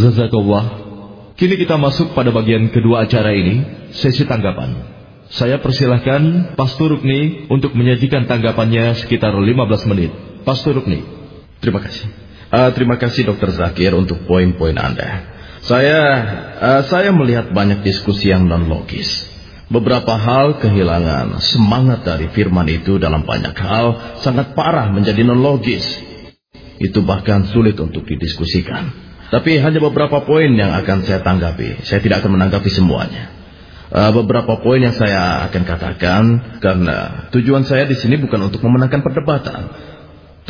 [0.00, 0.64] Zazakallah.
[1.36, 4.76] Kini kita masuk pada bagian kedua acara ini, sesi tanggapan.
[5.30, 9.46] Saya persilahkan Pastor Rukni untuk menyajikan tanggapannya sekitar 15
[9.88, 10.10] menit.
[10.42, 11.06] Pastor Rukni.
[11.62, 12.08] Terima kasih.
[12.50, 15.38] Uh, terima kasih Dokter Zakir untuk poin-poin Anda.
[15.62, 16.00] Saya
[16.58, 19.06] uh, saya melihat banyak diskusi yang non logis.
[19.70, 25.86] Beberapa hal kehilangan semangat dari firman itu dalam banyak hal sangat parah menjadi non logis.
[26.82, 29.09] Itu bahkan sulit untuk didiskusikan.
[29.30, 31.86] Tapi hanya beberapa poin yang akan saya tanggapi.
[31.86, 33.30] Saya tidak akan menanggapi semuanya.
[33.90, 36.22] Uh, beberapa poin yang saya akan katakan
[36.62, 39.70] karena tujuan saya di sini bukan untuk memenangkan perdebatan.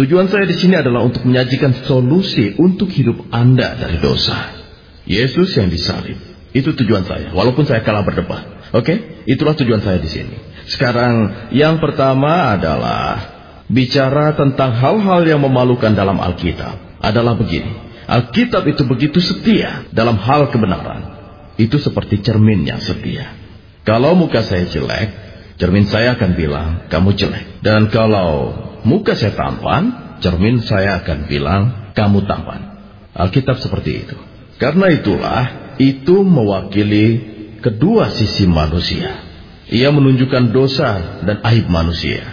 [0.01, 4.61] Tujuan saya di sini adalah untuk menyajikan solusi untuk hidup Anda dari dosa.
[5.05, 6.17] Yesus yang disalib.
[6.51, 8.75] Itu tujuan saya, walaupun saya kalah berdebat.
[8.75, 8.97] Oke, okay?
[9.29, 10.35] itulah tujuan saya di sini.
[10.67, 13.19] Sekarang yang pertama adalah
[13.71, 17.03] bicara tentang hal-hal yang memalukan dalam Alkitab.
[17.03, 17.90] Adalah begini.
[18.11, 21.23] Alkitab itu begitu setia dalam hal kebenaran.
[21.55, 23.31] Itu seperti cermin yang setia.
[23.87, 25.09] Kalau muka saya jelek,
[25.63, 27.63] cermin saya akan bilang kamu jelek.
[27.63, 28.51] Dan kalau
[28.83, 31.63] muka saya tampan, cermin saya akan bilang
[31.95, 32.83] kamu tampan.
[33.15, 34.17] Alkitab seperti itu.
[34.59, 35.43] Karena itulah
[35.79, 37.07] itu mewakili
[37.63, 39.23] kedua sisi manusia.
[39.71, 42.27] Ia menunjukkan dosa dan aib manusia.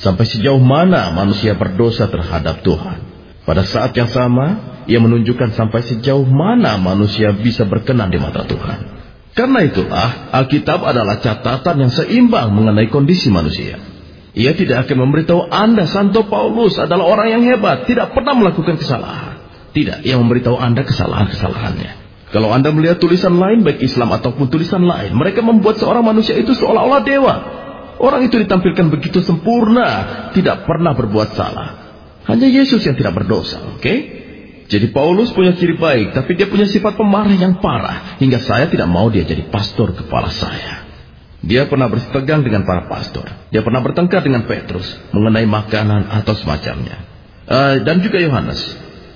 [0.00, 3.04] Sampai sejauh mana manusia berdosa terhadap Tuhan.
[3.44, 8.98] Pada saat yang sama, ia menunjukkan sampai sejauh mana manusia bisa berkenan di mata Tuhan.
[9.36, 13.78] Karena itulah, Alkitab adalah catatan yang seimbang mengenai kondisi manusia.
[14.34, 19.38] Ia tidak akan memberitahu Anda, Santo Paulus adalah orang yang hebat, tidak pernah melakukan kesalahan.
[19.76, 22.08] Tidak, ia memberitahu Anda kesalahan-kesalahannya.
[22.34, 26.56] Kalau Anda melihat tulisan lain, baik Islam ataupun tulisan lain, mereka membuat seorang manusia itu
[26.56, 27.34] seolah-olah dewa.
[28.02, 31.68] Orang itu ditampilkan begitu sempurna, tidak pernah berbuat salah.
[32.26, 33.80] Hanya Yesus yang tidak berdosa, oke?
[33.80, 34.17] Okay?
[34.68, 38.84] Jadi Paulus punya ciri baik, tapi dia punya sifat pemarah yang parah, hingga saya tidak
[38.84, 40.84] mau dia jadi pastor kepala saya.
[41.40, 43.24] Dia pernah bersetegang dengan para pastor.
[43.48, 44.84] Dia pernah bertengkar dengan Petrus
[45.16, 47.00] mengenai makanan atau semacamnya.
[47.48, 48.60] Uh, dan juga Yohanes.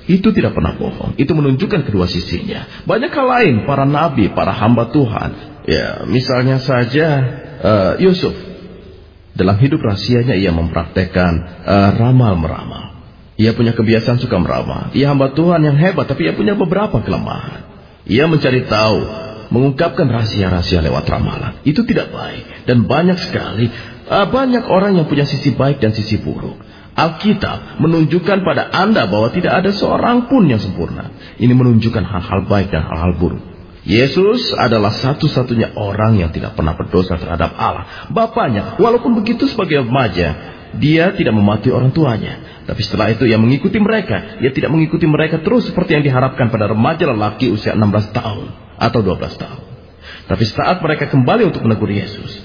[0.08, 1.20] Itu tidak pernah bohong.
[1.20, 2.86] Itu menunjukkan kedua sisinya.
[2.88, 5.30] Banyak hal lain, para nabi, para hamba Tuhan.
[5.68, 7.06] Ya, misalnya saja
[7.60, 8.34] uh, Yusuf.
[9.36, 12.91] Dalam hidup rahasianya ia mempraktekkan uh, ramal-meramal.
[13.40, 14.92] Ia punya kebiasaan suka meramal.
[14.92, 17.64] Ia hamba Tuhan yang hebat, tapi ia punya beberapa kelemahan.
[18.04, 18.98] Ia mencari tahu,
[19.48, 21.64] mengungkapkan rahasia-rahasia lewat ramalan.
[21.64, 22.68] Itu tidak baik.
[22.68, 23.72] Dan banyak sekali,
[24.08, 26.60] uh, banyak orang yang punya sisi baik dan sisi buruk.
[26.92, 31.08] Alkitab menunjukkan pada Anda bahwa tidak ada seorang pun yang sempurna.
[31.40, 33.40] Ini menunjukkan hal-hal baik dan hal-hal buruk.
[33.82, 38.12] Yesus adalah satu-satunya orang yang tidak pernah berdosa terhadap Allah.
[38.12, 40.38] Bapaknya, walaupun begitu sebagai remaja,
[40.78, 42.51] dia tidak memati orang tuanya.
[42.62, 44.38] Tapi setelah itu ia mengikuti mereka.
[44.38, 48.46] Ia tidak mengikuti mereka terus seperti yang diharapkan pada remaja lelaki usia 16 tahun
[48.78, 49.62] atau 12 tahun.
[50.30, 52.38] Tapi saat mereka kembali untuk menegur Yesus,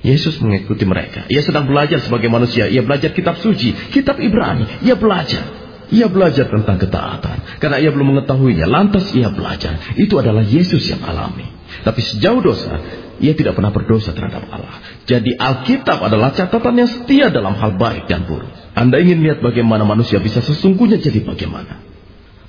[0.00, 1.28] Yesus mengikuti mereka.
[1.28, 2.64] Ia sedang belajar sebagai manusia.
[2.72, 4.80] Ia belajar kitab suci, kitab Ibrani.
[4.80, 5.44] Ia belajar.
[5.90, 7.60] Ia belajar tentang ketaatan.
[7.60, 8.64] Karena ia belum mengetahuinya.
[8.64, 9.76] Lantas ia belajar.
[10.00, 11.44] Itu adalah Yesus yang alami.
[11.84, 12.80] Tapi sejauh dosa,
[13.20, 14.80] ia tidak pernah berdosa terhadap Allah.
[15.04, 18.48] Jadi Alkitab adalah catatan yang setia dalam hal baik dan buruk.
[18.72, 21.90] Anda ingin lihat bagaimana manusia bisa sesungguhnya jadi bagaimana?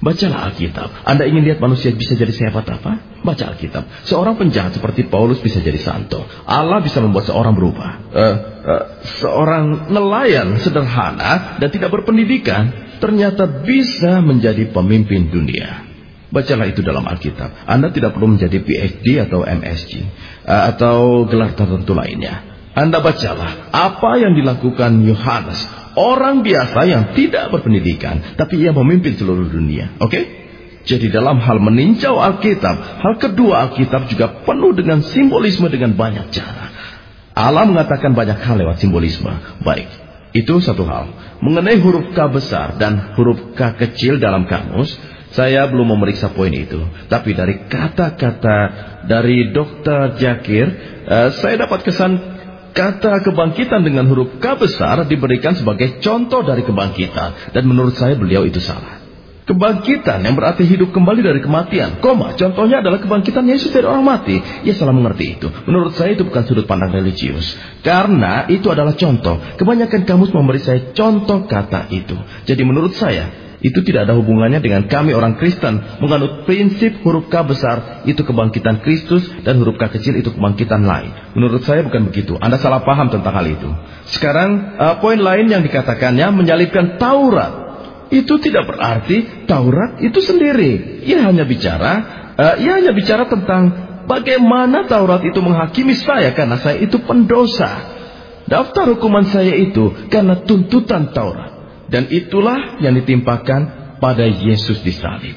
[0.02, 1.06] Bacalah Alkitab.
[1.06, 3.22] Anda ingin lihat manusia bisa jadi sehebat apa?
[3.22, 4.10] Baca Alkitab.
[4.10, 6.26] Seorang penjahat seperti Paulus bisa jadi santo.
[6.50, 7.92] Allah bisa membuat seorang berubah.
[8.10, 8.20] Uh,
[8.66, 8.84] uh,
[9.22, 15.91] seorang nelayan sederhana dan tidak berpendidikan ternyata bisa menjadi pemimpin dunia.
[16.32, 17.68] Bacalah itu dalam Alkitab.
[17.68, 19.92] Anda tidak perlu menjadi PhD atau MSc
[20.48, 22.48] uh, atau gelar tertentu lainnya.
[22.72, 29.52] Anda bacalah apa yang dilakukan Yohanes Orang biasa yang tidak berpendidikan, tapi ia memimpin seluruh
[29.52, 30.00] dunia.
[30.00, 30.08] Oke?
[30.08, 30.24] Okay?
[30.82, 36.66] Jadi dalam hal meninjau Alkitab, hal kedua Alkitab juga penuh dengan simbolisme dengan banyak cara.
[37.38, 39.30] Allah mengatakan banyak hal lewat simbolisme.
[39.62, 39.92] Baik,
[40.34, 41.12] itu satu hal.
[41.44, 44.96] Mengenai huruf K besar dan huruf K kecil dalam kamus,
[45.32, 46.80] saya belum memeriksa poin itu.
[47.08, 48.60] Tapi dari kata-kata
[49.08, 50.20] dari Dr.
[50.20, 50.68] Jakir,
[51.08, 52.42] uh, saya dapat kesan
[52.72, 57.52] Kata kebangkitan dengan huruf K besar diberikan sebagai contoh dari kebangkitan.
[57.52, 59.04] Dan menurut saya beliau itu salah.
[59.44, 62.00] Kebangkitan yang berarti hidup kembali dari kematian.
[62.00, 64.40] Koma, contohnya adalah kebangkitan Yesus dari orang mati.
[64.40, 65.52] Ia salah mengerti itu.
[65.68, 67.60] Menurut saya itu bukan sudut pandang religius.
[67.84, 69.36] Karena itu adalah contoh.
[69.60, 72.16] Kebanyakan kamus memberi saya contoh kata itu.
[72.48, 77.46] Jadi menurut saya, itu tidak ada hubungannya dengan kami orang Kristen menganut prinsip huruf K
[77.46, 81.38] besar itu kebangkitan Kristus dan huruf K kecil itu kebangkitan lain.
[81.38, 82.42] Menurut saya bukan begitu.
[82.42, 83.70] Anda salah paham tentang hal itu.
[84.10, 87.70] Sekarang uh, poin lain yang dikatakannya menyalibkan Taurat.
[88.12, 91.00] itu tidak berarti Taurat itu sendiri.
[91.08, 91.92] Ia hanya bicara,
[92.36, 93.72] uh, ia hanya bicara tentang
[94.04, 98.02] bagaimana Taurat itu menghakimi saya karena saya itu pendosa.
[98.52, 101.61] Daftar hukuman saya itu karena tuntutan Taurat.
[101.92, 105.36] Dan itulah yang ditimpakan pada Yesus disalib.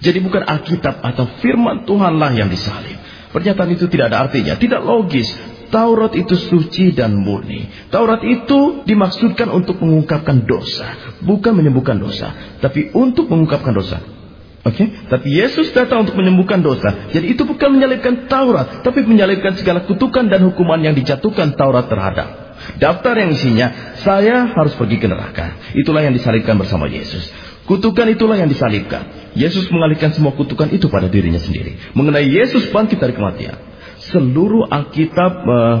[0.00, 2.96] Jadi bukan Alkitab atau firman Tuhanlah yang disalib.
[3.30, 5.28] Pernyataan itu tidak ada artinya, tidak logis.
[5.70, 7.70] Taurat itu suci dan murni.
[7.94, 14.02] Taurat itu dimaksudkan untuk mengungkapkan dosa, bukan menyembuhkan dosa, tapi untuk mengungkapkan dosa.
[14.60, 14.86] Oke, okay?
[15.06, 17.08] tapi Yesus datang untuk menyembuhkan dosa.
[17.14, 22.39] Jadi itu bukan menyalibkan Taurat, tapi menyalibkan segala kutukan dan hukuman yang dijatuhkan Taurat terhadap.
[22.76, 25.56] Daftar yang isinya, saya harus pergi ke neraka.
[25.76, 27.28] Itulah yang disalibkan bersama Yesus.
[27.68, 29.32] Kutukan itulah yang disalibkan.
[29.38, 31.78] Yesus mengalihkan semua kutukan itu pada dirinya sendiri.
[31.94, 33.70] Mengenai Yesus bangkit dari kematian
[34.10, 35.76] seluruh Alkitab, uh.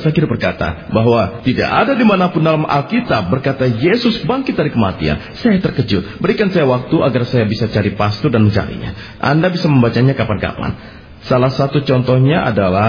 [0.00, 5.36] Zakir berkata bahwa tidak ada di mana pun dalam Alkitab berkata Yesus bangkit dari kematian.
[5.36, 6.22] Saya terkejut.
[6.24, 9.20] Berikan saya waktu agar saya bisa cari pastor dan mencarinya.
[9.20, 10.80] Anda bisa membacanya kapan-kapan.
[11.28, 12.88] Salah satu contohnya adalah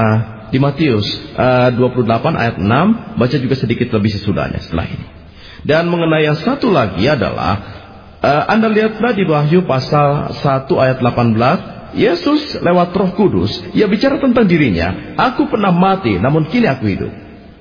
[0.51, 1.07] di Matius
[1.39, 2.05] uh, 28
[2.35, 3.17] ayat 6.
[3.17, 5.05] Baca juga sedikit lebih sesudahnya setelah ini.
[5.63, 7.53] Dan mengenai yang satu lagi adalah
[8.19, 14.15] uh, Anda lihatlah di Wahyu pasal 1 ayat 18 Yesus lewat roh kudus, ia bicara
[14.15, 15.15] tentang dirinya.
[15.19, 17.11] Aku pernah mati, namun kini aku hidup.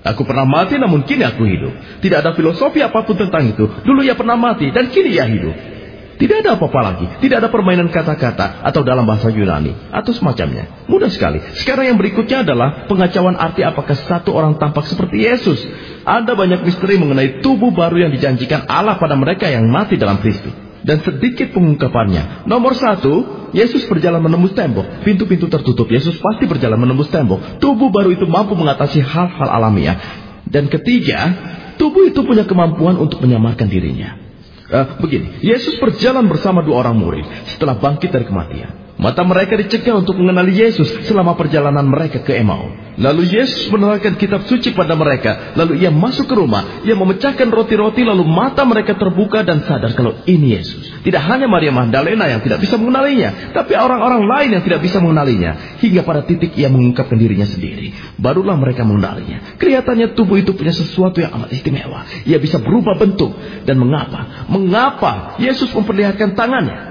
[0.07, 2.01] Aku pernah mati, namun kini aku hidup.
[2.01, 3.67] Tidak ada filosofi apa pun tentang itu.
[3.83, 5.80] Dulu ia pernah mati, dan kini ia hidup.
[6.21, 7.07] Tidak ada apa-apa lagi.
[7.25, 10.85] Tidak ada permainan kata-kata atau dalam bahasa Yunani atau semacamnya.
[10.85, 11.41] Mudah sekali.
[11.57, 15.65] Sekarang yang berikutnya adalah pengacauan arti apakah satu orang tampak seperti Yesus.
[16.05, 20.53] Ada banyak misteri mengenai tubuh baru yang dijanjikan Allah pada mereka yang mati dalam Kristus
[20.85, 22.45] dan sedikit pengungkapannya.
[22.49, 25.05] Nomor satu, Yesus berjalan menembus tembok.
[25.05, 25.89] Pintu-pintu tertutup.
[25.89, 27.61] Yesus pasti berjalan menembus tembok.
[27.61, 29.97] Tubuh baru itu mampu mengatasi hal-hal alamiah.
[30.45, 31.33] Dan ketiga,
[31.81, 34.30] tubuh itu punya kemampuan untuk menyamarkan dirinya.
[34.71, 38.90] Uh, begini, Yesus berjalan bersama dua orang murid setelah bangkit dari kematian.
[39.01, 42.69] Mata mereka dicegah untuk mengenali Yesus selama perjalanan mereka ke Emau.
[43.01, 45.57] Lalu Yesus menerangkan kitab suci pada mereka.
[45.57, 46.85] Lalu ia masuk ke rumah.
[46.85, 51.01] Ia memecahkan roti-roti lalu mata mereka terbuka dan sadar kalau ini Yesus.
[51.01, 53.57] Tidak hanya Maria Magdalena yang tidak bisa mengenalinya.
[53.57, 55.81] Tapi orang-orang lain yang tidak bisa mengenalinya.
[55.81, 57.97] Hingga pada titik ia mengungkapkan dirinya sendiri.
[58.21, 59.57] Barulah mereka mengenalinya.
[59.57, 62.05] Kelihatannya tubuh itu punya sesuatu yang amat istimewa.
[62.29, 63.33] Ia bisa berubah bentuk.
[63.65, 64.45] Dan mengapa?
[64.53, 66.90] Mengapa Yesus memperlihatkan tangannya?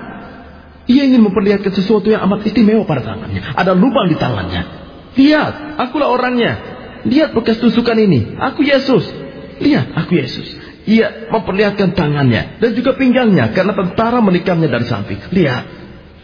[0.90, 3.54] Ia ingin memperlihatkan sesuatu yang amat istimewa pada tangannya.
[3.54, 4.62] Ada lubang di tangannya.
[5.14, 6.58] Lihat, akulah orangnya.
[7.06, 8.34] Lihat bekas tusukan ini.
[8.42, 9.06] Aku Yesus.
[9.62, 10.50] Lihat, aku Yesus.
[10.90, 15.22] Ia memperlihatkan tangannya dan juga pinggangnya karena tentara menikamnya dari samping.
[15.30, 15.64] Lihat,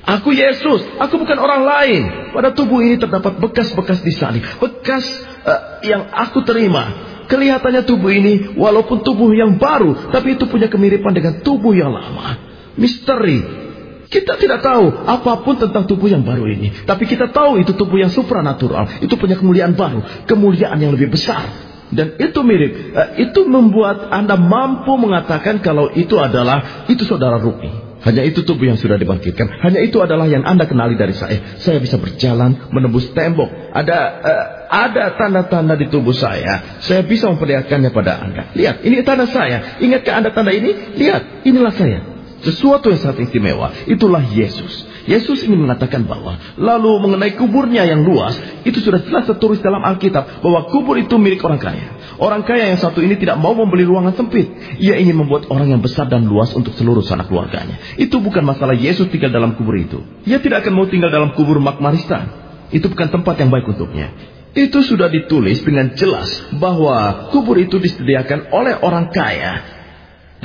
[0.02, 0.82] aku Yesus.
[0.98, 2.02] Aku bukan orang lain.
[2.34, 4.42] Pada tubuh ini terdapat bekas-bekas disalib.
[4.58, 5.06] Bekas
[5.46, 7.14] uh, yang aku terima.
[7.30, 12.38] Kelihatannya tubuh ini walaupun tubuh yang baru, tapi itu punya kemiripan dengan tubuh yang lama.
[12.78, 13.65] Misteri
[14.08, 16.86] kita tidak tahu apa pun tentang tubuh yang baru ini.
[16.86, 19.02] Tapi kita tahu itu tubuh yang supranatural.
[19.02, 20.28] Itu punya kemuliaan baru.
[20.30, 21.46] Kemuliaan yang lebih besar.
[21.94, 22.72] Dan itu mirip.
[22.94, 27.86] Eh, itu membuat Anda mampu mengatakan kalau itu adalah, itu saudara Rukmi.
[28.06, 29.66] Hanya itu tubuh yang sudah dibangkitkan.
[29.66, 31.58] Hanya itu adalah yang Anda kenali dari saya.
[31.58, 33.50] Saya bisa berjalan menembus tembok.
[33.74, 36.78] Ada uh, ada tanda-tanda di tubuh saya.
[36.86, 38.54] Saya bisa memperlihatkannya pada Anda.
[38.54, 39.82] Lihat, ini tanda saya.
[39.82, 40.94] Ingatkah Anda tanda ini?
[41.02, 42.15] Lihat, inilah saya.
[42.46, 43.74] Sesuatu yang sangat istimewa.
[43.90, 44.86] Itulah Yesus.
[45.10, 50.46] Yesus ingin mengatakan bahwa lalu mengenai kuburnya yang luas itu sudah jelas tertulis dalam Alkitab
[50.46, 51.98] bahwa kubur itu milik orang kaya.
[52.22, 54.50] Orang kaya yang satu ini tidak mau membeli ruangan sempit.
[54.78, 57.82] Ia ingin membuat orang yang besar dan luas untuk seluruh sanak keluarganya.
[57.98, 60.02] Itu bukan masalah Yesus tinggal dalam kubur itu.
[60.26, 62.30] Ia tidak akan mau tinggal dalam kubur Makmaristan.
[62.70, 64.14] Itu bukan tempat yang baik untuknya.
[64.56, 69.75] Itu sudah ditulis dengan jelas bahwa kubur itu disediakan oleh orang kaya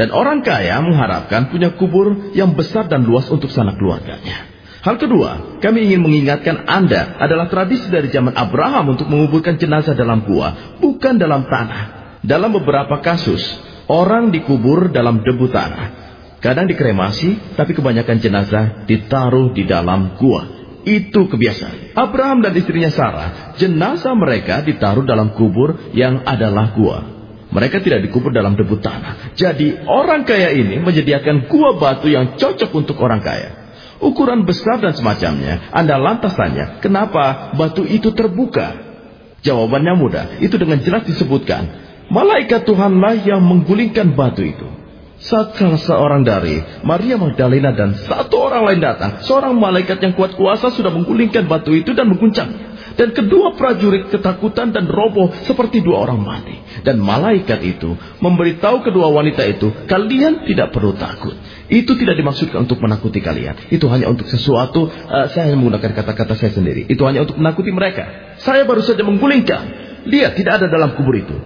[0.01, 4.49] dan orang kaya mengharapkan punya kubur yang besar dan luas untuk sanak keluarganya.
[4.81, 10.25] Hal kedua, kami ingin mengingatkan Anda adalah tradisi dari zaman Abraham untuk menguburkan jenazah dalam
[10.25, 12.17] gua, bukan dalam tanah.
[12.25, 13.45] Dalam beberapa kasus,
[13.93, 15.85] orang dikubur dalam debu tanah.
[16.41, 20.49] Kadang dikremasi, tapi kebanyakan jenazah ditaruh di dalam gua.
[20.89, 21.93] Itu kebiasaan.
[21.93, 27.20] Abraham dan istrinya Sarah, jenazah mereka ditaruh dalam kubur yang adalah gua.
[27.51, 29.35] Mereka tidak dikubur dalam debu tanah.
[29.35, 33.51] Jadi orang kaya ini menyediakan gua batu yang cocok untuk orang kaya.
[34.01, 35.69] Ukuran besar dan semacamnya.
[35.75, 38.89] Anda lantas tanya, kenapa batu itu terbuka?
[39.45, 40.25] Jawabannya mudah.
[40.41, 41.69] Itu dengan jelas disebutkan.
[42.09, 44.67] Malaikat Tuhanlah yang menggulingkan batu itu.
[45.21, 50.33] Saat salah seorang dari Maria Magdalena dan satu orang lain datang, seorang malaikat yang kuat
[50.33, 52.70] kuasa sudah menggulingkan batu itu dan mengguncangnya.
[52.99, 56.57] Dan kedua prajurit ketakutan dan roboh seperti dua orang mati.
[56.83, 61.35] Dan malaikat itu memberitahu kedua wanita itu, kalian tidak perlu takut.
[61.71, 63.71] Itu tidak dimaksudkan untuk menakuti kalian.
[63.71, 66.91] Itu hanya untuk sesuatu, uh, saya hanya menggunakan kata-kata saya sendiri.
[66.91, 68.35] Itu hanya untuk menakuti mereka.
[68.43, 69.91] Saya baru saja menggulingkan.
[70.11, 71.37] Lihat, tidak ada dalam kubur itu.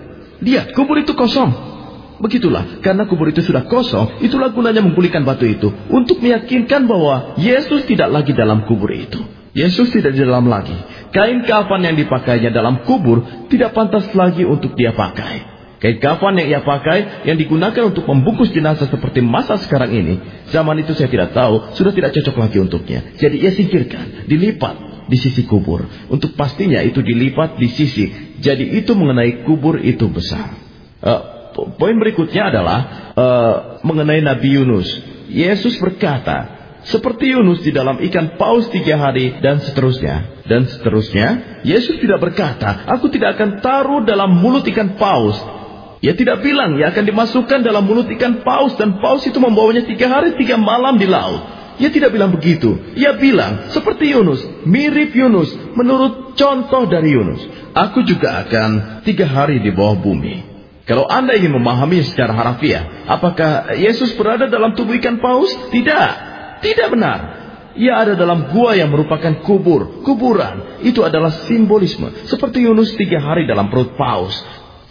[0.40, 1.74] Lihat, kubur itu kosong.
[2.22, 5.68] Begitulah, karena kubur itu sudah kosong, itulah gunanya menggulingkan batu itu.
[5.90, 9.43] Untuk meyakinkan bahwa Yesus tidak lagi dalam kubur itu.
[9.54, 10.74] Yesus tidak di dalam lagi.
[11.14, 15.46] Kain kafan yang dipakainya dalam kubur tidak pantas lagi untuk dia pakai.
[15.78, 20.18] Kain kafan yang ia pakai yang digunakan untuk membungkus jenazah seperti masa sekarang ini.
[20.50, 23.14] Zaman itu saya tidak tahu, sudah tidak cocok lagi untuknya.
[23.14, 25.86] Jadi ia singkirkan, dilipat di sisi kubur.
[26.10, 28.10] Untuk pastinya itu dilipat di sisi.
[28.42, 30.50] Jadi itu mengenai kubur itu besar.
[30.98, 31.22] Uh,
[31.78, 32.78] poin berikutnya adalah
[33.14, 33.54] uh,
[33.86, 34.88] mengenai Nabi Yunus.
[35.30, 36.53] Yesus berkata,
[36.84, 40.44] seperti Yunus di dalam ikan paus tiga hari dan seterusnya.
[40.44, 45.36] Dan seterusnya, Yesus tidak berkata, aku tidak akan taruh dalam mulut ikan paus.
[46.04, 50.12] Ia tidak bilang, ia akan dimasukkan dalam mulut ikan paus dan paus itu membawanya tiga
[50.12, 51.40] hari tiga malam di laut.
[51.80, 52.76] Ia tidak bilang begitu.
[52.94, 57.40] Ia bilang, seperti Yunus, mirip Yunus, menurut contoh dari Yunus.
[57.72, 60.54] Aku juga akan tiga hari di bawah bumi.
[60.84, 65.48] Kalau Anda ingin memahami secara harafiah, apakah Yesus berada dalam tubuh ikan paus?
[65.72, 66.12] Tidak.
[66.64, 67.18] Tidak benar.
[67.76, 70.00] Ia ada dalam gua yang merupakan kubur.
[70.00, 70.80] Kuburan.
[70.80, 72.24] Itu adalah simbolisme.
[72.24, 74.32] Seperti Yunus tiga hari dalam perut paus.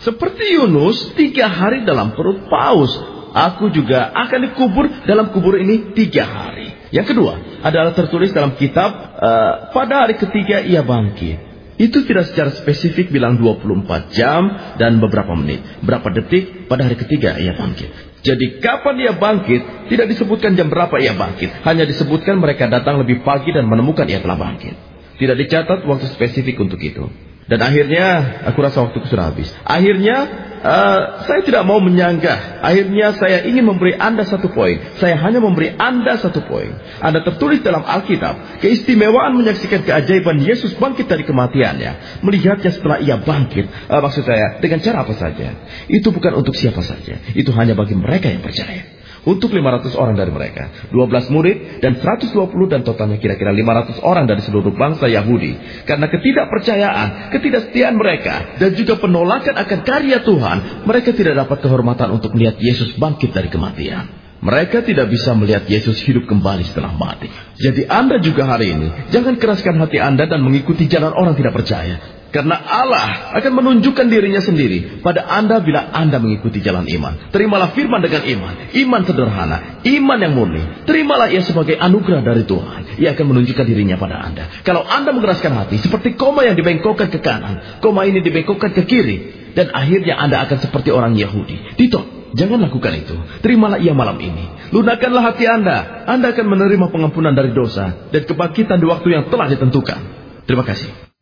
[0.04, 2.92] Seperti Yunus tiga hari dalam perut paus.
[3.34, 6.70] Aku juga akan dikubur dalam kubur ini tiga hari.
[6.94, 7.34] Yang kedua
[7.66, 11.53] adalah tertulis dalam kitab uh, pada hari ketiga ia bangkit.
[11.82, 14.42] Itu tidak secara spesifik bilang 24 jam
[14.78, 15.62] dan beberapa menit.
[15.82, 17.90] Berapa detik pada hari ketiga ia bangkit.
[18.24, 21.66] Jadi kapan ia bangkit, tidak disebutkan jam berapa ia bangkit.
[21.66, 24.76] Hanya disebutkan mereka datang lebih pagi dan menemukan ia telah bangkit.
[25.18, 27.10] Tidak dicatat waktu spesifik untuk itu.
[27.44, 28.06] Dan akhirnya,
[28.48, 29.52] aku rasa waktuku sudah habis.
[29.68, 30.28] Akhirnya,
[30.64, 32.64] uh, saya tidak mau menyanggah.
[32.64, 34.80] Akhirnya saya ingin memberi Anda satu poin.
[34.98, 36.72] Saya hanya memberi Anda satu poin.
[37.04, 42.24] Anda tertulis dalam Alkitab, keistimewaan menyaksikan keajaiban Yesus bangkit dari kematiannya.
[42.24, 43.92] Melihatnya setelah ia bangkit.
[43.92, 45.52] Uh, maksud saya, dengan cara apa saja.
[45.92, 47.20] Itu bukan untuk siapa saja.
[47.36, 48.93] Itu hanya bagi mereka yang percaya
[49.24, 50.92] untuk 500 orang dari mereka.
[50.92, 52.34] 12 murid dan 120
[52.72, 55.84] dan totalnya kira-kira 500 orang dari seluruh bangsa Yahudi.
[55.88, 62.36] Karena ketidakpercayaan, ketidaksetiaan mereka dan juga penolakan akan karya Tuhan, mereka tidak dapat kehormatan untuk
[62.36, 64.24] melihat Yesus bangkit dari kematian.
[64.44, 67.32] Mereka tidak bisa melihat Yesus hidup kembali setelah mati.
[67.64, 72.23] Jadi Anda juga hari ini, jangan keraskan hati Anda dan mengikuti jalan orang tidak percaya.
[72.34, 77.30] Karena Allah akan menunjukkan dirinya sendiri pada Anda bila Anda mengikuti jalan iman.
[77.30, 78.74] Terimalah firman dengan iman.
[78.74, 79.86] Iman sederhana.
[79.86, 80.66] Iman yang murni.
[80.90, 82.98] Terimalah ia sebagai anugerah dari Tuhan.
[82.98, 84.50] Ia akan menunjukkan dirinya pada Anda.
[84.66, 87.80] Kalau Anda mengeraskan hati seperti koma yang dibengkokkan ke kanan.
[87.86, 89.18] Koma ini dibengkokkan ke kiri.
[89.54, 91.78] Dan akhirnya Anda akan seperti orang Yahudi.
[91.78, 93.14] Dito, jangan lakukan itu.
[93.46, 94.74] Terimalah ia malam ini.
[94.74, 96.10] Lunakanlah hati Anda.
[96.10, 98.10] Anda akan menerima pengampunan dari dosa.
[98.10, 100.02] Dan kebangkitan di waktu yang telah ditentukan.
[100.50, 101.14] Terima kasih.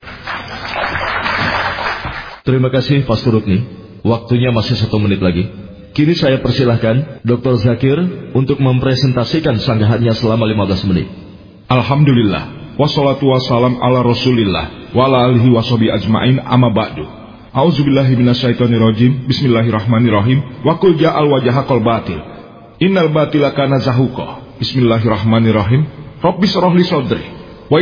[2.42, 3.62] Terima kasih Pastor Rukni.
[4.02, 5.46] Waktunya masih satu menit lagi.
[5.94, 7.54] Kini saya persilahkan Dr.
[7.62, 8.02] Zakir
[8.34, 11.06] untuk mempresentasikan sanggahannya selama 15 menit.
[11.70, 12.76] Alhamdulillah.
[12.82, 14.90] Wassalatu wassalam ala rasulillah.
[14.98, 17.06] Wa ala alihi washabi ajma'in amma ba'du.
[17.54, 18.18] A'udzubillahi.
[19.30, 20.66] Bismillahirrahmanirrahim.
[20.66, 22.18] Wa qul ja'al wajaha qal batil.
[22.82, 24.58] Innal batila kana zahuqa.
[24.58, 25.86] Bismillahirrahmanirrahim.
[26.26, 27.26] Rabbi syrah li sadri
[27.70, 27.78] wa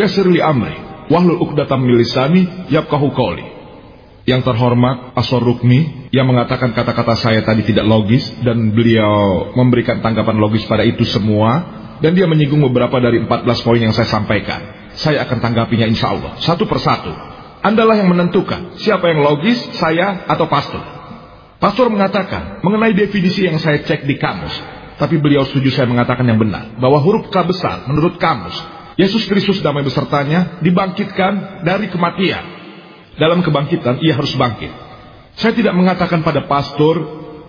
[0.52, 0.76] amri
[1.08, 3.59] wahlul 'uqdatam min lisani yafqahu qawli
[4.30, 10.38] yang terhormat Asor Rukmi yang mengatakan kata-kata saya tadi tidak logis dan beliau memberikan tanggapan
[10.38, 11.66] logis pada itu semua
[12.00, 14.94] dan dia menyinggung beberapa dari 14 poin yang saya sampaikan.
[14.94, 17.10] Saya akan tanggapinya insya Allah satu persatu.
[17.60, 20.80] Andalah yang menentukan siapa yang logis, saya atau pastor.
[21.60, 24.56] Pastor mengatakan mengenai definisi yang saya cek di kamus,
[24.96, 28.56] tapi beliau setuju saya mengatakan yang benar bahwa huruf K besar menurut kamus
[29.00, 32.59] Yesus Kristus damai besertanya dibangkitkan dari kematian
[33.20, 34.72] dalam kebangkitan ia harus bangkit.
[35.38, 36.96] Saya tidak mengatakan pada pastor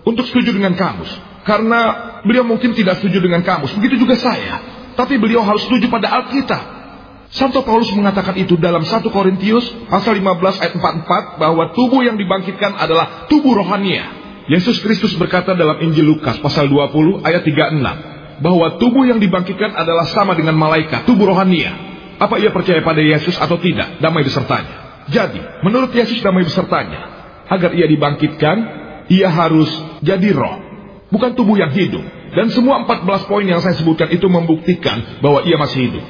[0.03, 1.09] untuk setuju dengan kamus.
[1.41, 1.79] Karena
[2.21, 3.73] beliau mungkin tidak setuju dengan kamus.
[3.73, 4.61] Begitu juga saya.
[4.93, 6.83] Tapi beliau harus setuju pada Alkitab.
[7.31, 12.75] Santo Paulus mengatakan itu dalam 1 Korintius pasal 15 ayat 44 bahwa tubuh yang dibangkitkan
[12.75, 14.19] adalah tubuh rohania.
[14.51, 20.11] Yesus Kristus berkata dalam Injil Lukas pasal 20 ayat 36 bahwa tubuh yang dibangkitkan adalah
[20.11, 21.71] sama dengan malaikat, tubuh rohania.
[22.19, 24.03] Apa ia percaya pada Yesus atau tidak?
[24.03, 24.80] Damai besertanya.
[25.09, 27.01] Jadi, menurut Yesus damai besertanya,
[27.49, 28.57] agar ia dibangkitkan,
[29.09, 29.67] ia harus
[30.05, 30.61] jadi roh,
[31.09, 32.03] bukan tubuh yang hidup.
[32.31, 36.05] Dan semua 14 poin yang saya sebutkan itu membuktikan bahwa ia masih hidup.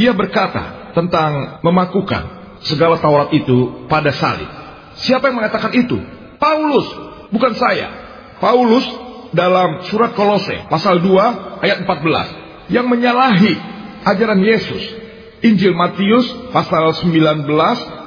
[0.00, 2.42] Ia berkata tentang memakukan.
[2.60, 4.44] segala Taurat itu pada salib.
[5.00, 5.96] Siapa yang mengatakan itu?
[6.36, 6.84] Paulus,
[7.32, 7.88] bukan saya.
[8.36, 8.84] Paulus
[9.32, 13.56] dalam surat Kolose pasal 2 ayat 14 yang menyalahi
[14.04, 14.82] ajaran Yesus.
[15.40, 17.48] Injil Matius pasal 19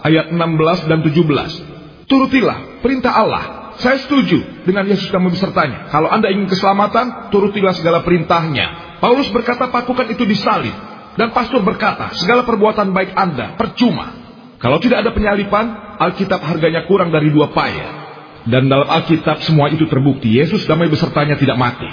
[0.04, 2.12] ayat 16 dan 17.
[2.12, 3.44] Turutilah perintah Allah.
[3.82, 5.90] Saya setuju dengan Yesus dan besertanya.
[5.90, 9.00] Kalau Anda ingin keselamatan, turutilah segala perintahnya.
[9.02, 10.76] Paulus berkata pakukan itu disalib.
[11.14, 14.14] Dan pastor berkata, segala perbuatan baik Anda percuma.
[14.62, 18.06] Kalau tidak ada penyalipan, Alkitab harganya kurang dari dua paya.
[18.46, 20.30] Dan dalam Alkitab semua itu terbukti.
[20.38, 21.90] Yesus damai besertanya tidak mati.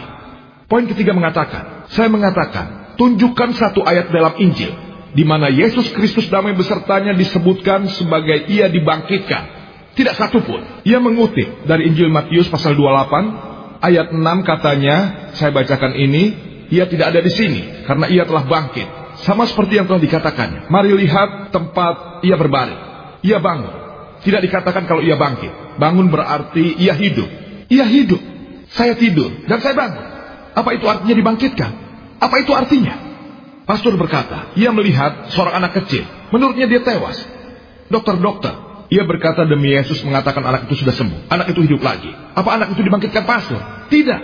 [0.71, 4.71] Poin ketiga mengatakan, saya mengatakan, tunjukkan satu ayat dalam Injil,
[5.11, 9.59] di mana Yesus Kristus damai besertanya disebutkan sebagai ia dibangkitkan.
[9.95, 10.63] Tidak satu pun.
[10.87, 14.97] Ia mengutip dari Injil Matius pasal 28, ayat 6 katanya,
[15.35, 16.23] saya bacakan ini,
[16.71, 18.87] ia tidak ada di sini, karena ia telah bangkit.
[19.27, 20.71] Sama seperti yang telah dikatakan.
[20.71, 22.81] Mari lihat tempat ia berbaring.
[23.21, 23.75] Ia bangun.
[24.25, 25.77] Tidak dikatakan kalau ia bangkit.
[25.77, 27.29] Bangun berarti ia hidup.
[27.69, 28.23] Ia hidup.
[28.71, 30.05] Saya tidur dan saya bangun.
[30.57, 31.71] Apa itu artinya dibangkitkan?
[32.23, 33.10] Apa itu artinya?
[33.71, 36.03] Pastor berkata, ia melihat seorang anak kecil.
[36.35, 37.23] Menurutnya dia tewas.
[37.87, 38.51] Dokter-dokter,
[38.91, 41.31] ia berkata demi Yesus mengatakan anak itu sudah sembuh.
[41.31, 42.11] Anak itu hidup lagi.
[42.35, 43.63] Apa anak itu dibangkitkan pastor?
[43.87, 44.21] Tidak.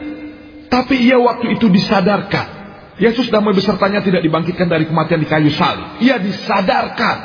[0.66, 2.58] Tapi ia waktu itu disadarkan.
[2.98, 6.02] Yesus damai besertanya tidak dibangkitkan dari kematian di kayu salib.
[6.02, 7.16] Ia disadarkan.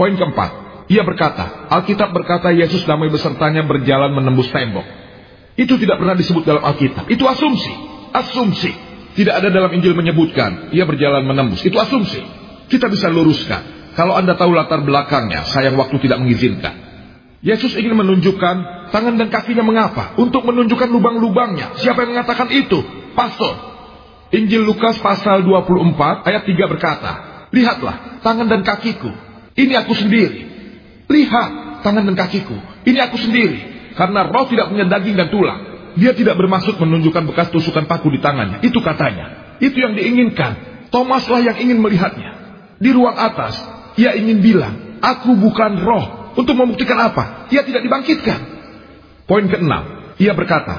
[0.00, 0.50] Poin keempat.
[0.88, 4.88] Ia berkata, Alkitab berkata Yesus damai besertanya berjalan menembus tembok.
[5.60, 7.04] Itu tidak pernah disebut dalam Alkitab.
[7.12, 7.74] Itu asumsi.
[8.16, 8.72] Asumsi.
[9.10, 11.66] Tidak ada dalam Injil menyebutkan ia berjalan menembus.
[11.66, 12.22] Itu asumsi.
[12.70, 13.94] Kita bisa luruskan.
[13.98, 16.72] Kalau Anda tahu latar belakangnya, sayang waktu tidak mengizinkan.
[17.42, 18.56] Yesus ingin menunjukkan
[18.94, 20.14] tangan dan kakinya mengapa?
[20.20, 21.80] Untuk menunjukkan lubang-lubangnya.
[21.80, 22.78] Siapa yang mengatakan itu?
[23.18, 23.70] Pastor.
[24.30, 27.12] Injil Lukas pasal 24 ayat 3 berkata,
[27.50, 29.10] Lihatlah tangan dan kakiku.
[29.58, 30.40] Ini aku sendiri.
[31.10, 32.54] Lihat tangan dan kakiku.
[32.86, 33.92] Ini aku sendiri.
[33.98, 35.69] Karena roh tidak punya daging dan tulang.
[36.00, 38.64] Dia tidak bermaksud menunjukkan bekas tusukan paku di tangannya.
[38.64, 39.56] Itu katanya.
[39.60, 40.88] Itu yang diinginkan.
[40.88, 42.30] Thomaslah yang ingin melihatnya.
[42.80, 43.60] Di ruang atas,
[44.00, 46.32] ia ingin bilang, aku bukan roh.
[46.40, 47.52] Untuk membuktikan apa?
[47.52, 48.40] Ia tidak dibangkitkan.
[49.28, 50.74] Poin keenam, ia berkata,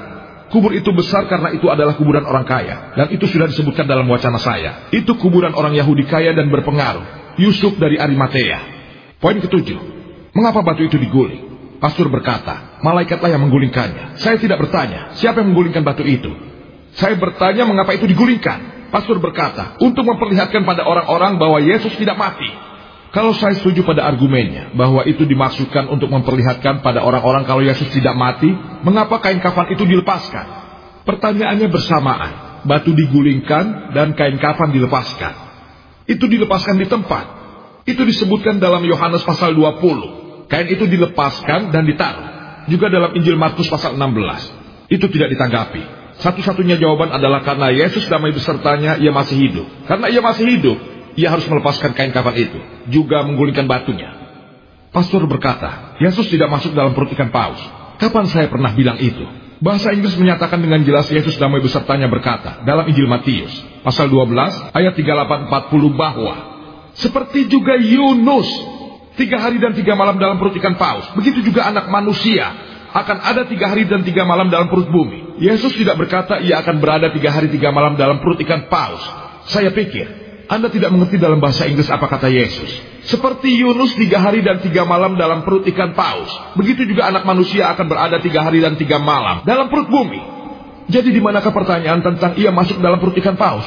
[0.49, 2.97] kubur itu besar karena itu adalah kuburan orang kaya.
[2.97, 4.89] Dan itu sudah disebutkan dalam wacana saya.
[4.89, 7.37] Itu kuburan orang Yahudi kaya dan berpengaruh.
[7.37, 8.59] Yusuf dari Arimatea.
[9.21, 11.75] Poin ketujuh, Mengapa batu itu diguling?
[11.83, 14.19] Pastor berkata, malaikatlah yang menggulingkannya.
[14.19, 16.29] Saya tidak bertanya, siapa yang menggulingkan batu itu?
[16.97, 18.91] Saya bertanya mengapa itu digulingkan.
[18.91, 22.49] Pastor berkata, untuk memperlihatkan pada orang-orang bahwa Yesus tidak mati.
[23.11, 28.15] Kalau saya setuju pada argumennya bahwa itu dimaksudkan untuk memperlihatkan pada orang-orang kalau Yesus tidak
[28.15, 28.51] mati,
[28.83, 30.45] mengapa kain kafan itu dilepaskan?
[31.03, 32.33] Pertanyaannya bersamaan.
[32.61, 35.33] Batu digulingkan dan kain kafan dilepaskan.
[36.07, 37.25] Itu dilepaskan di tempat.
[37.83, 40.47] Itu disebutkan dalam Yohanes pasal 20.
[40.47, 42.40] Kain itu dilepaskan dan ditaruh.
[42.71, 44.87] Juga dalam Injil Markus pasal 16.
[44.87, 45.83] Itu tidak ditanggapi.
[46.23, 49.67] Satu-satunya jawaban adalah karena Yesus damai besertanya, ia masih hidup.
[49.91, 50.77] Karena ia masih hidup,
[51.19, 52.59] ia harus melepaskan kain kafan itu.
[52.87, 54.15] Juga menggulingkan batunya.
[54.95, 57.59] Pastor berkata, Yesus tidak masuk dalam perut ikan paus.
[57.99, 59.23] Kapan saya pernah bilang itu?
[59.61, 63.53] Bahasa Inggris menyatakan dengan jelas Yesus damai besertanya berkata dalam Injil Matius
[63.85, 66.33] pasal 12 ayat 3840 bahwa
[66.97, 68.49] seperti juga Yunus
[69.21, 71.05] tiga hari dan tiga malam dalam perut ikan paus.
[71.13, 72.49] Begitu juga anak manusia
[72.91, 75.37] akan ada tiga hari dan tiga malam dalam perut bumi.
[75.37, 78.99] Yesus tidak berkata ia akan berada tiga hari tiga malam dalam perut ikan paus.
[79.47, 80.19] Saya pikir
[80.51, 82.67] Anda tidak mengerti dalam bahasa Inggris apa kata Yesus.
[83.07, 86.27] Seperti Yunus tiga hari dan tiga malam dalam perut ikan paus.
[86.59, 90.19] Begitu juga anak manusia akan berada tiga hari dan tiga malam dalam perut bumi.
[90.91, 93.63] Jadi di manakah pertanyaan tentang ia masuk dalam perut ikan paus?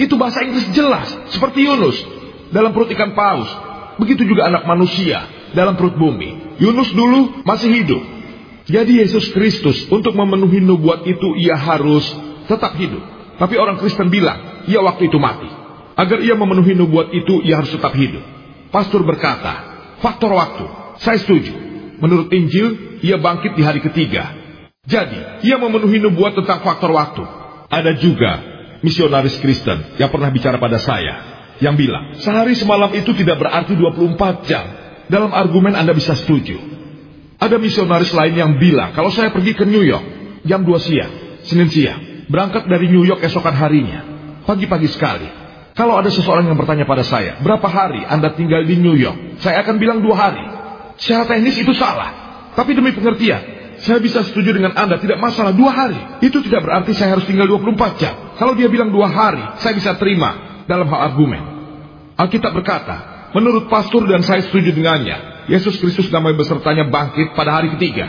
[0.00, 1.12] Itu bahasa Inggris jelas.
[1.28, 2.00] Seperti Yunus
[2.48, 3.71] dalam perut ikan paus.
[4.00, 6.56] Begitu juga anak manusia dalam perut bumi.
[6.60, 8.02] Yunus dulu masih hidup.
[8.68, 12.06] Jadi Yesus Kristus untuk memenuhi nubuat itu ia harus
[12.46, 13.02] tetap hidup.
[13.36, 15.50] Tapi orang Kristen bilang, ia waktu itu mati.
[15.98, 18.22] Agar ia memenuhi nubuat itu, ia harus tetap hidup.
[18.72, 19.52] Pastor berkata,
[20.00, 20.64] faktor waktu,
[21.02, 21.52] saya setuju.
[22.00, 24.30] Menurut Injil, ia bangkit di hari ketiga.
[24.86, 27.22] Jadi, ia memenuhi nubuat tentang faktor waktu.
[27.68, 28.32] Ada juga
[28.82, 31.31] misionaris Kristen yang pernah bicara pada saya
[31.62, 34.64] yang bilang, sehari semalam itu tidak berarti 24 jam.
[35.06, 36.58] Dalam argumen Anda bisa setuju.
[37.38, 40.02] Ada misionaris lain yang bilang, kalau saya pergi ke New York,
[40.42, 41.12] jam 2 siang,
[41.46, 44.00] Senin siang, berangkat dari New York esokan harinya,
[44.46, 45.28] pagi-pagi sekali.
[45.72, 49.40] Kalau ada seseorang yang bertanya pada saya, berapa hari Anda tinggal di New York?
[49.40, 50.44] Saya akan bilang dua hari.
[51.00, 52.10] Secara teknis itu salah.
[52.52, 53.40] Tapi demi pengertian,
[53.80, 55.98] saya bisa setuju dengan Anda, tidak masalah dua hari.
[56.22, 58.14] Itu tidak berarti saya harus tinggal 24 jam.
[58.38, 61.51] Kalau dia bilang dua hari, saya bisa terima dalam hal argumen.
[62.22, 67.74] Alkitab berkata, menurut pastor dan saya setuju dengannya, Yesus Kristus damai besertanya bangkit pada hari
[67.74, 68.06] ketiga.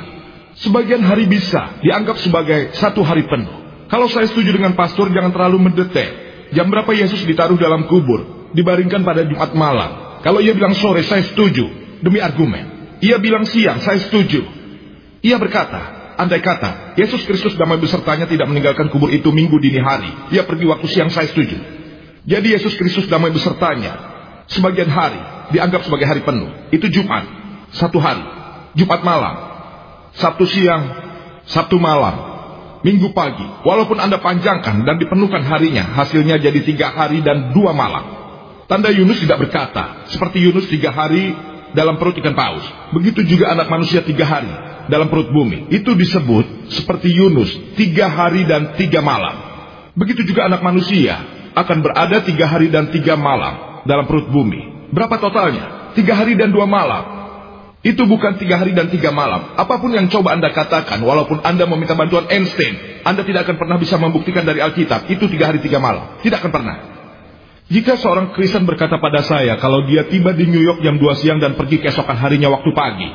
[0.54, 3.90] Sebagian hari bisa dianggap sebagai satu hari penuh.
[3.90, 6.14] Kalau saya setuju dengan pastor, jangan terlalu mendetail.
[6.54, 8.54] Jam berapa Yesus ditaruh dalam kubur?
[8.54, 10.22] Dibaringkan pada Jumat malam.
[10.22, 11.66] Kalau ia bilang sore, saya setuju.
[12.06, 12.98] Demi argumen.
[13.02, 14.46] Ia bilang siang, saya setuju.
[15.26, 20.10] Ia berkata, andai kata, Yesus Kristus damai besertanya tidak meninggalkan kubur itu minggu dini hari.
[20.38, 21.83] Ia pergi waktu siang, saya setuju.
[22.24, 24.16] Jadi Yesus Kristus damai besertanya.
[24.48, 25.20] Sebagian hari
[25.52, 26.48] dianggap sebagai hari penuh.
[26.72, 27.28] Itu Jumat.
[27.76, 28.24] Satu hari.
[28.80, 29.36] Jumat malam.
[30.16, 30.84] Sabtu siang.
[31.52, 32.32] Sabtu malam.
[32.84, 33.44] Minggu pagi.
[33.64, 35.84] Walaupun Anda panjangkan dan dipenuhkan harinya.
[35.84, 38.04] Hasilnya jadi tiga hari dan dua malam.
[38.72, 40.08] Tanda Yunus tidak berkata.
[40.12, 41.36] Seperti Yunus tiga hari
[41.76, 42.64] dalam perut ikan paus.
[42.96, 44.52] Begitu juga anak manusia tiga hari
[44.88, 45.68] dalam perut bumi.
[45.76, 49.52] Itu disebut seperti Yunus tiga hari dan tiga malam.
[49.94, 54.90] Begitu juga anak manusia akan berada tiga hari dan tiga malam dalam perut bumi.
[54.94, 55.94] Berapa totalnya?
[55.98, 57.24] Tiga hari dan dua malam.
[57.84, 59.60] Itu bukan tiga hari dan tiga malam.
[59.60, 63.76] Apa pun yang coba Anda katakan, walaupun Anda meminta bantuan Einstein, Anda tidak akan pernah
[63.76, 65.12] bisa membuktikan dari Alkitab.
[65.12, 66.24] Itu tiga hari tiga malam.
[66.24, 66.76] Tidak akan pernah.
[67.68, 71.44] Jika seorang Kristen berkata pada saya, kalau dia tiba di New York jam 2 siang
[71.44, 73.10] dan pergi keesokan harinya waktu pagi,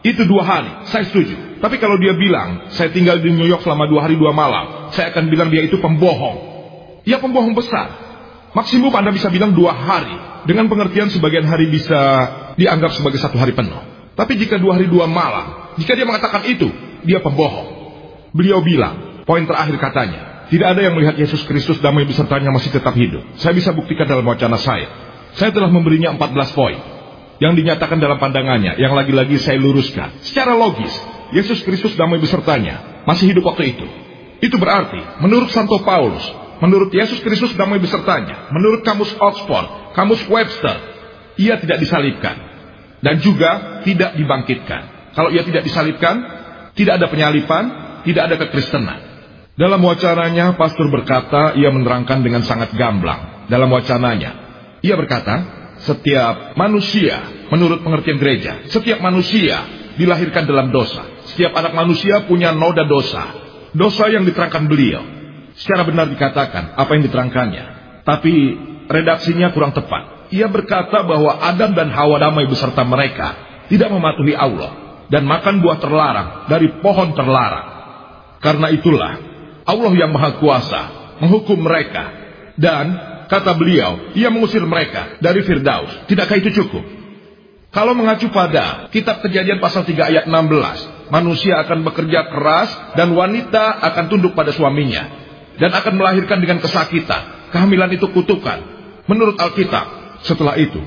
[0.00, 1.60] itu dua hari, saya setuju.
[1.60, 5.12] Tapi kalau dia bilang, saya tinggal di New York selama dua hari dua malam, saya
[5.12, 6.49] akan bilang dia itu pembohong.
[7.08, 7.88] Ia pembohong besar.
[8.52, 10.16] Maksimum Anda bisa bilang dua hari.
[10.48, 12.00] Dengan pengertian sebagian hari bisa
[12.56, 13.78] dianggap sebagai satu hari penuh.
[14.16, 16.68] Tapi jika dua hari dua malam, jika dia mengatakan itu,
[17.04, 17.68] dia pembohong.
[18.36, 22.92] Beliau bilang, poin terakhir katanya, tidak ada yang melihat Yesus Kristus damai besertanya masih tetap
[22.98, 23.22] hidup.
[23.38, 24.88] Saya bisa buktikan dalam wacana saya.
[25.38, 26.78] Saya telah memberinya 14 poin.
[27.40, 30.20] Yang dinyatakan dalam pandangannya, yang lagi-lagi saya luruskan.
[30.20, 30.92] Secara logis,
[31.32, 33.86] Yesus Kristus damai besertanya masih hidup waktu itu.
[34.44, 36.24] Itu berarti, menurut Santo Paulus,
[36.60, 38.52] Menurut Yesus Kristus damai besertanya.
[38.52, 40.76] Menurut kamus Oxford, kamus Webster,
[41.40, 42.36] ia tidak disalibkan.
[43.00, 45.12] Dan juga tidak dibangkitkan.
[45.16, 46.20] Kalau ia tidak disalibkan,
[46.76, 47.64] tidak ada penyalipan,
[48.04, 49.00] tidak ada kekristenan.
[49.56, 53.48] Dalam wacananya, pastor berkata, ia menerangkan dengan sangat gamblang.
[53.48, 54.30] Dalam wacananya,
[54.84, 59.64] ia berkata, setiap manusia, menurut pengertian gereja, setiap manusia
[59.96, 61.08] dilahirkan dalam dosa.
[61.32, 63.32] Setiap anak manusia punya noda dosa.
[63.72, 65.19] Dosa yang diterangkan beliau
[65.60, 67.64] secara benar dikatakan apa yang diterangkannya.
[68.08, 68.34] Tapi
[68.88, 70.32] redaksinya kurang tepat.
[70.32, 73.36] Ia berkata bahwa Adam dan Hawa damai beserta mereka
[73.68, 77.66] tidak mematuhi Allah dan makan buah terlarang dari pohon terlarang.
[78.40, 79.12] Karena itulah
[79.68, 80.82] Allah yang Maha Kuasa
[81.20, 82.08] menghukum mereka
[82.56, 82.96] dan
[83.28, 86.08] kata beliau ia mengusir mereka dari Firdaus.
[86.08, 86.82] Tidakkah itu cukup?
[87.70, 93.78] Kalau mengacu pada kitab kejadian pasal 3 ayat 16, manusia akan bekerja keras dan wanita
[93.78, 97.50] akan tunduk pada suaminya dan akan melahirkan dengan kesakitan.
[97.50, 98.62] Kehamilan itu kutukan.
[99.10, 100.78] Menurut Alkitab, setelah itu,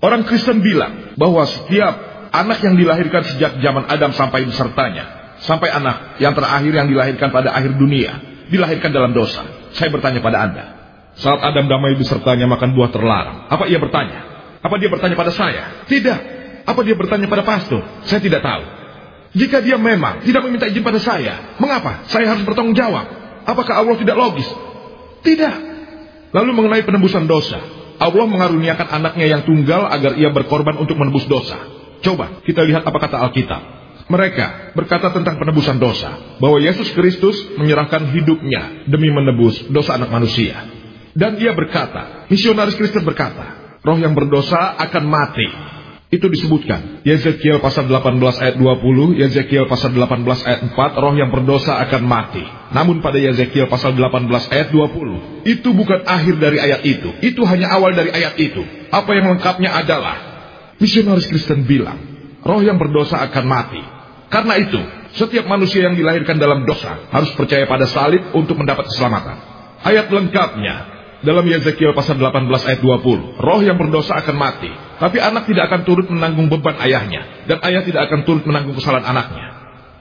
[0.00, 1.92] orang Kristen bilang bahwa setiap
[2.32, 7.52] anak yang dilahirkan sejak zaman Adam sampai besertanya, sampai anak yang terakhir yang dilahirkan pada
[7.52, 8.16] akhir dunia,
[8.48, 9.44] dilahirkan dalam dosa.
[9.76, 10.64] Saya bertanya pada Anda,
[11.20, 14.34] saat Adam damai besertanya makan buah terlarang, apa ia bertanya?
[14.64, 15.84] Apa dia bertanya pada saya?
[15.84, 16.18] Tidak.
[16.64, 17.84] Apa dia bertanya pada pastor?
[18.08, 18.64] Saya tidak tahu.
[19.34, 23.23] Jika dia memang tidak meminta izin pada saya, mengapa saya harus bertanggung jawab?
[23.44, 24.48] Apakah Allah tidak logis?
[25.24, 25.56] Tidak.
[26.34, 27.60] Lalu mengenai penembusan dosa.
[28.00, 31.56] Allah mengaruniakan anaknya yang tunggal agar ia berkorban untuk menebus dosa.
[32.02, 33.62] Coba kita lihat apa kata Alkitab.
[34.04, 36.36] Mereka berkata tentang penebusan dosa.
[36.42, 40.68] Bahwa Yesus Kristus menyerahkan hidupnya demi menebus dosa anak manusia.
[41.14, 45.48] Dan ia berkata, misionaris Kristen berkata, roh yang berdosa akan mati
[46.14, 47.02] itu disebutkan.
[47.02, 52.44] Yezekiel pasal 18 ayat 20, Yezekiel pasal 18 ayat 4, roh yang berdosa akan mati.
[52.70, 57.10] Namun pada Yezekiel pasal 18 ayat 20, itu bukan akhir dari ayat itu.
[57.20, 58.62] Itu hanya awal dari ayat itu.
[58.94, 60.16] Apa yang lengkapnya adalah,
[60.78, 61.98] misionaris Kristen bilang,
[62.42, 63.82] roh yang berdosa akan mati.
[64.30, 64.80] Karena itu,
[65.14, 69.38] setiap manusia yang dilahirkan dalam dosa harus percaya pada salib untuk mendapat keselamatan.
[69.84, 70.74] Ayat lengkapnya
[71.24, 73.40] dalam Yezekiel pasal 18 ayat 20.
[73.40, 74.83] Roh yang berdosa akan mati.
[74.94, 77.46] Tapi anak tidak akan turut menanggung beban ayahnya.
[77.50, 79.46] Dan ayah tidak akan turut menanggung kesalahan anaknya.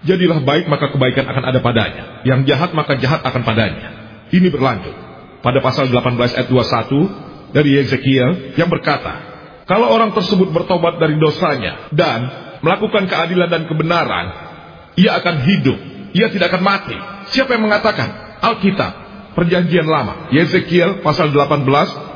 [0.03, 2.03] Jadilah baik maka kebaikan akan ada padanya.
[2.27, 3.87] Yang jahat maka jahat akan padanya.
[4.29, 4.95] Ini berlanjut.
[5.41, 9.33] Pada pasal 18 ayat 21 dari Yezekiel yang berkata.
[9.63, 12.19] Kalau orang tersebut bertobat dari dosanya dan
[12.61, 14.25] melakukan keadilan dan kebenaran.
[14.93, 15.79] Ia akan hidup.
[16.13, 16.97] Ia tidak akan mati.
[17.33, 18.39] Siapa yang mengatakan?
[18.43, 19.02] Alkitab
[19.33, 20.29] perjanjian lama.
[20.33, 21.67] Yezekiel pasal 18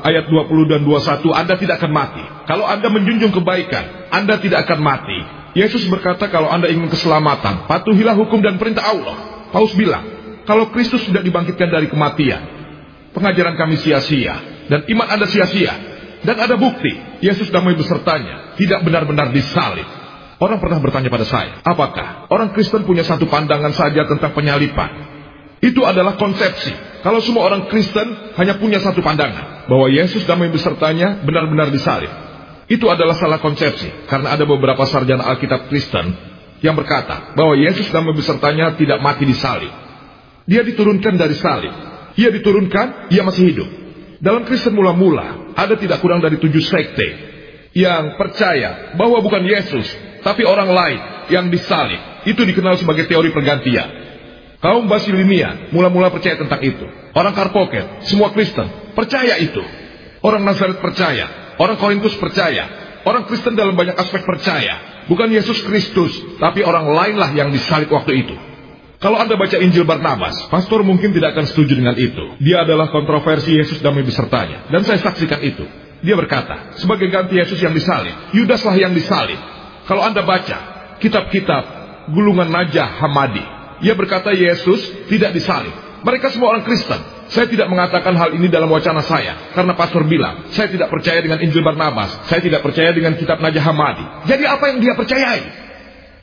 [0.02, 2.24] ayat 20 dan 21 Anda tidak akan mati.
[2.46, 5.18] Kalau Anda menjunjung kebaikan, Anda tidak akan mati.
[5.58, 9.48] Yesus berkata kalau Anda ingin keselamatan, patuhilah hukum dan perintah Allah.
[9.50, 10.04] Paus bilang,
[10.46, 12.40] kalau Kristus sudah dibangkitkan dari kematian,
[13.12, 14.38] pengajaran kami sia-sia
[14.70, 15.74] dan iman Anda sia-sia.
[16.18, 19.86] Dan ada bukti, Yesus damai besertanya tidak benar-benar disalib.
[20.38, 25.07] Orang pernah bertanya pada saya, apakah orang Kristen punya satu pandangan saja tentang penyalipan?
[25.58, 27.02] Itu adalah konsepsi.
[27.02, 32.10] Kalau semua orang Kristen hanya punya satu pandangan, bahwa Yesus damai besertanya benar-benar disalib.
[32.68, 36.14] Itu adalah salah konsepsi, karena ada beberapa sarjana Alkitab Kristen
[36.62, 39.70] yang berkata bahwa Yesus damai besertanya tidak mati disalib.
[40.48, 41.74] Dia diturunkan dari salib.
[42.18, 43.68] Ia diturunkan, ia masih hidup.
[44.18, 47.08] Dalam Kristen mula-mula, ada tidak kurang dari tujuh sekte
[47.78, 49.86] yang percaya bahwa bukan Yesus,
[50.26, 52.26] tapi orang lain yang disalib.
[52.26, 54.07] Itu dikenal sebagai teori pergantian.
[54.58, 56.82] Kaum Basilinia mula-mula percaya tentang itu.
[57.14, 58.66] Orang Karpoket, semua Kristen,
[58.98, 59.62] percaya itu.
[60.18, 61.54] Orang Nazaret percaya.
[61.58, 62.66] Orang Korintus percaya.
[63.06, 65.06] Orang Kristen dalam banyak aspek percaya.
[65.06, 68.34] Bukan Yesus Kristus, tapi orang lainlah yang disalib waktu itu.
[68.98, 72.34] Kalau Anda baca Injil Barnabas, pastor mungkin tidak akan setuju dengan itu.
[72.42, 74.66] Dia adalah kontroversi Yesus damai besertanya.
[74.74, 75.62] Dan saya saksikan itu.
[76.02, 79.38] Dia berkata, sebagai ganti Yesus yang disalib, Yudaslah yang disalib.
[79.86, 80.58] Kalau Anda baca
[80.98, 81.62] kitab-kitab
[82.10, 85.74] gulungan Najah Hamadi, ia berkata Yesus tidak disalib.
[86.02, 86.98] Mereka semua orang Kristen.
[87.28, 89.52] Saya tidak mengatakan hal ini dalam wacana saya.
[89.52, 92.24] Karena pastor bilang, saya tidak percaya dengan Injil Barnabas.
[92.30, 94.04] Saya tidak percaya dengan kitab Najah Hamadi.
[94.30, 95.42] Jadi apa yang dia percayai?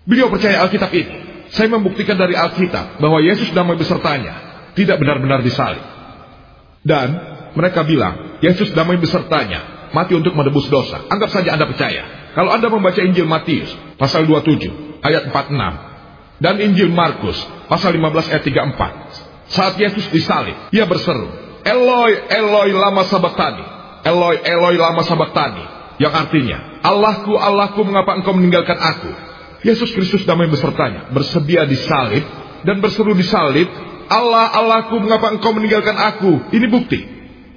[0.07, 1.13] Beliau percaya Alkitab itu.
[1.53, 4.33] Saya membuktikan dari Alkitab bahwa Yesus damai besertanya
[4.73, 5.83] tidak benar-benar disalib.
[6.81, 7.07] Dan
[7.53, 11.05] mereka bilang, Yesus damai besertanya mati untuk menebus dosa.
[11.05, 12.33] Anggap saja Anda percaya.
[12.33, 15.94] Kalau Anda membaca Injil Matius pasal 27 ayat 46
[16.39, 17.39] dan Injil Markus
[17.71, 19.51] pasal 15 ayat 34.
[19.55, 21.29] Saat Yesus disalib, ia berseru,
[21.61, 23.63] Eloi, Eloi lama sabaktani.
[24.05, 25.63] Eloi, Eloi lama sabaktani.
[25.95, 29.11] Yang artinya, Allahku, Allahku mengapa engkau meninggalkan aku?
[29.63, 32.21] Yesus Kristus damai besertanya, bersedia disalib
[32.67, 33.65] dan berseru disalib,
[34.11, 36.53] Allah, Allahku, mengapa engkau meninggalkan aku?
[36.53, 36.99] Ini bukti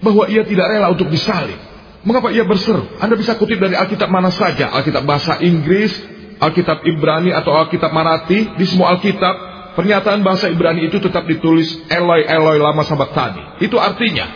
[0.00, 1.58] bahwa ia tidak rela untuk disalib.
[2.06, 2.86] Mengapa ia berseru?
[3.02, 5.92] Anda bisa kutip dari Alkitab mana saja, Alkitab bahasa Inggris,
[6.38, 9.34] Alkitab Ibrani atau Alkitab Marati, di semua Alkitab,
[9.74, 13.42] pernyataan bahasa Ibrani itu tetap ditulis Eloi, Eloi, lama sahabat tadi.
[13.66, 14.26] Itu artinya,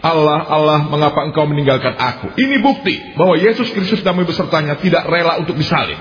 [0.00, 2.32] Allah, Allah, mengapa engkau meninggalkan aku?
[2.40, 5.96] Ini bukti bahwa Yesus Kristus damai besertanya tidak rela untuk disalib.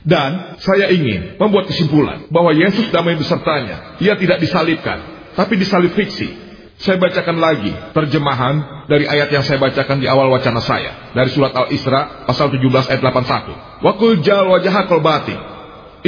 [0.00, 4.00] Dan saya ingin membuat kesimpulan bahwa Yesus damai besertanya.
[4.00, 6.49] Ia tidak disalibkan, tapi disalib fiksi.
[6.80, 11.12] Saya bacakan lagi terjemahan dari ayat yang saya bacakan di awal wacana saya.
[11.12, 13.84] Dari surat Al-Isra pasal 17 ayat 81.
[13.84, 15.36] Wakul jal wajah bati.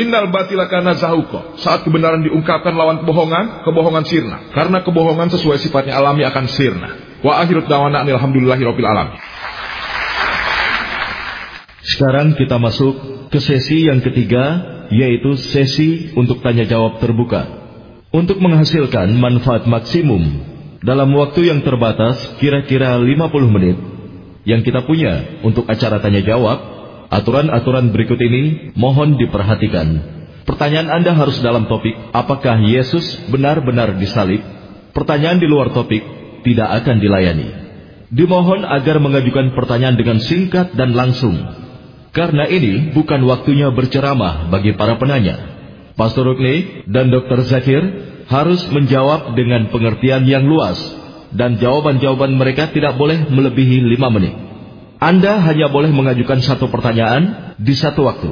[0.01, 1.61] Innal batila kana zahuko.
[1.61, 4.49] Saat kebenaran diungkapkan lawan kebohongan, kebohongan sirna.
[4.57, 7.21] Karena kebohongan sesuai sifatnya alami akan sirna.
[7.21, 9.21] Wa akhirut dawana alhamdulillahi rabbil alamin.
[11.85, 17.61] Sekarang kita masuk ke sesi yang ketiga, yaitu sesi untuk tanya jawab terbuka.
[18.09, 20.52] Untuk menghasilkan manfaat maksimum
[20.83, 23.79] dalam waktu yang terbatas, kira-kira 50 menit,
[24.43, 26.59] yang kita punya untuk acara tanya jawab,
[27.07, 30.19] aturan-aturan berikut ini mohon diperhatikan.
[30.43, 34.43] Pertanyaan Anda harus dalam topik, apakah Yesus benar-benar disalib?
[34.91, 36.03] Pertanyaan di luar topik
[36.43, 37.49] tidak akan dilayani.
[38.13, 41.33] Dimohon agar mengajukan pertanyaan dengan singkat dan langsung
[42.13, 45.49] karena ini bukan waktunya berceramah bagi para penanya.
[45.97, 47.41] Pastor Rukni dan Dr.
[47.49, 47.81] Zakir
[48.29, 50.79] harus menjawab dengan pengertian yang luas
[51.33, 54.35] dan jawaban-jawaban mereka tidak boleh melebihi lima menit.
[55.03, 58.31] Anda hanya boleh mengajukan satu pertanyaan di satu waktu.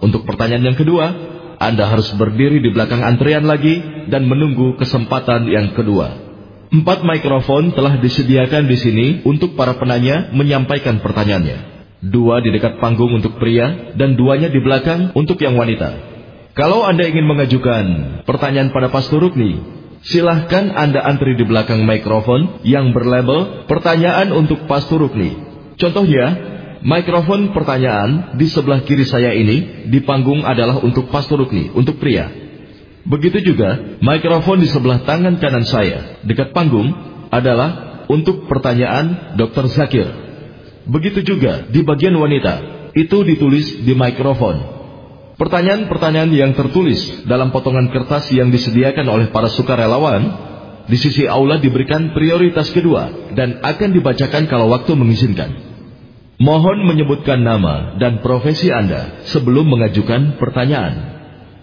[0.00, 1.12] Untuk pertanyaan yang kedua,
[1.60, 6.24] Anda harus berdiri di belakang antrian lagi dan menunggu kesempatan yang kedua.
[6.72, 11.76] Empat mikrofon telah disediakan di sini untuk para penanya menyampaikan pertanyaannya.
[12.00, 16.15] Dua di dekat panggung untuk pria dan duanya di belakang untuk yang wanita.
[16.56, 17.84] Kalau Anda ingin mengajukan
[18.24, 19.60] pertanyaan pada Pastor Rukni,
[20.08, 25.36] silahkan Anda antri di belakang mikrofon yang berlabel pertanyaan untuk Pastor Rukni.
[25.76, 26.32] Contohnya,
[26.80, 32.32] mikrofon pertanyaan di sebelah kiri saya ini di panggung adalah untuk Pastor Rukni, untuk pria.
[33.04, 36.88] Begitu juga, mikrofon di sebelah tangan kanan saya, dekat panggung,
[37.28, 39.68] adalah untuk pertanyaan Dr.
[39.68, 40.08] Zakir.
[40.88, 44.75] Begitu juga di bagian wanita, itu ditulis di mikrofon.
[45.36, 50.32] Pertanyaan-pertanyaan yang tertulis dalam potongan kertas yang disediakan oleh para sukarelawan
[50.88, 55.52] di sisi aula diberikan prioritas kedua dan akan dibacakan kalau waktu mengizinkan.
[56.40, 61.16] Mohon menyebutkan nama dan profesi Anda sebelum mengajukan pertanyaan.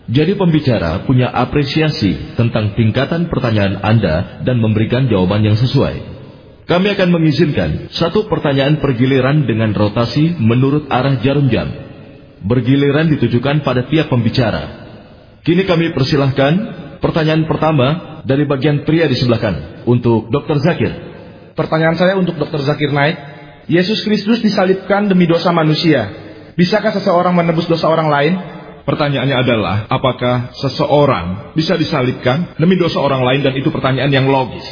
[0.05, 6.13] Jadi pembicara punya apresiasi tentang tingkatan pertanyaan Anda dan memberikan jawaban yang sesuai.
[6.69, 11.92] Kami akan mengizinkan satu pertanyaan pergiliran dengan rotasi menurut arah jarum jam.
[12.43, 14.83] Bergiliran ditujukan pada tiap pembicara.
[15.43, 16.53] Kini kami persilahkan
[16.99, 20.59] pertanyaan pertama dari bagian pria di sebelah kanan untuk Dr.
[20.63, 20.91] Zakir.
[21.55, 22.63] Pertanyaan saya untuk Dr.
[22.63, 23.35] Zakir Naik.
[23.71, 26.11] Yesus Kristus disalibkan demi dosa manusia.
[26.59, 28.33] Bisakah seseorang menebus dosa orang lain?
[28.83, 34.67] Pertanyaannya adalah, apakah seseorang bisa disalibkan demi dosa orang lain dan itu pertanyaan yang logis.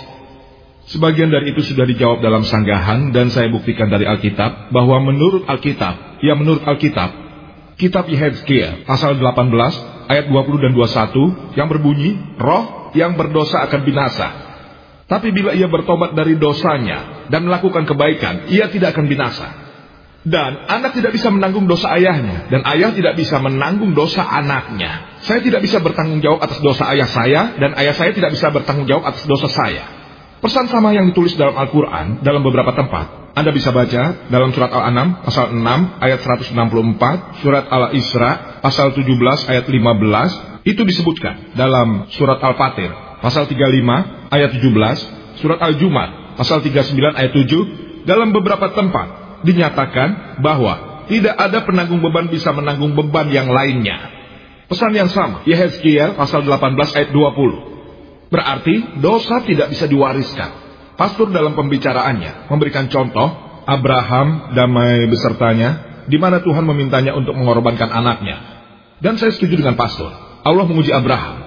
[0.91, 6.19] Sebagian dari itu sudah dijawab dalam sanggahan dan saya buktikan dari Alkitab bahwa menurut Alkitab,
[6.19, 7.30] ya menurut Alkitab,
[7.79, 9.51] kitab Yehezkiel pasal 18
[10.11, 14.27] ayat 20 dan 21 yang berbunyi, roh yang berdosa akan binasa.
[15.07, 19.47] Tapi bila ia bertobat dari dosanya dan melakukan kebaikan, ia tidak akan binasa.
[20.21, 25.17] Dan anak tidak bisa menanggung dosa ayahnya, dan ayah tidak bisa menanggung dosa anaknya.
[25.25, 28.85] Saya tidak bisa bertanggung jawab atas dosa ayah saya, dan ayah saya tidak bisa bertanggung
[28.85, 29.83] jawab atas dosa saya.
[30.39, 33.20] Pesan sama yang ditulis dalam Al-Quran dalam beberapa tempat.
[33.31, 39.65] Anda bisa baca dalam surat Al-An'am pasal 6 ayat 164, surat Al-Isra pasal 17 ayat
[39.71, 42.91] 15, itu disebutkan dalam surat Al-Fatir
[43.23, 51.05] pasal 35 ayat 17, surat Al-Jumat pasal 39 ayat 7, dalam beberapa tempat dinyatakan bahwa
[51.07, 54.11] tidak ada penanggung beban bisa menanggung beban yang lainnya.
[54.67, 58.31] Pesan yang sama, Yehezkiel pasal 18 ayat 20.
[58.31, 60.70] Berarti dosa tidak bisa diwariskan.
[61.01, 63.25] Pastor dalam pembicaraannya memberikan contoh
[63.65, 68.37] Abraham damai besertanya di mana Tuhan memintanya untuk mengorbankan anaknya.
[69.01, 70.13] Dan saya setuju dengan pastor.
[70.45, 71.41] Allah menguji Abraham.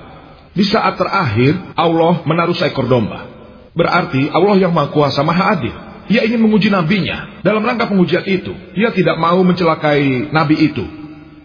[0.59, 3.31] Di saat terakhir Allah menaruh seekor domba.
[3.79, 5.75] Berarti Allah yang Maha Kuasa Maha Adil.
[6.11, 7.39] Ia ingin menguji nabinya.
[7.47, 10.83] Dalam rangka pengujian itu, ia tidak mau mencelakai nabi itu.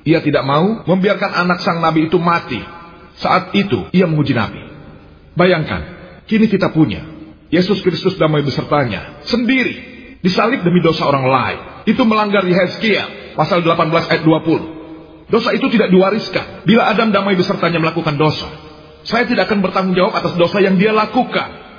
[0.10, 2.58] Ia tidak mau membiarkan anak sang nabi itu mati.
[3.22, 4.66] Saat itu, ia menguji nabi.
[5.38, 5.86] Bayangkan,
[6.26, 7.19] kini kita punya
[7.50, 9.90] Yesus Kristus damai besertanya sendiri
[10.22, 11.60] disalib demi dosa orang lain.
[11.90, 15.30] Itu melanggar Yehezkiel pasal 18 ayat 20.
[15.30, 18.50] Dosa itu tidak diwariskan bila Adam damai besertanya melakukan dosa.
[19.06, 21.70] Saya tidak akan bertanggung jawab atas dosa yang dia lakukan.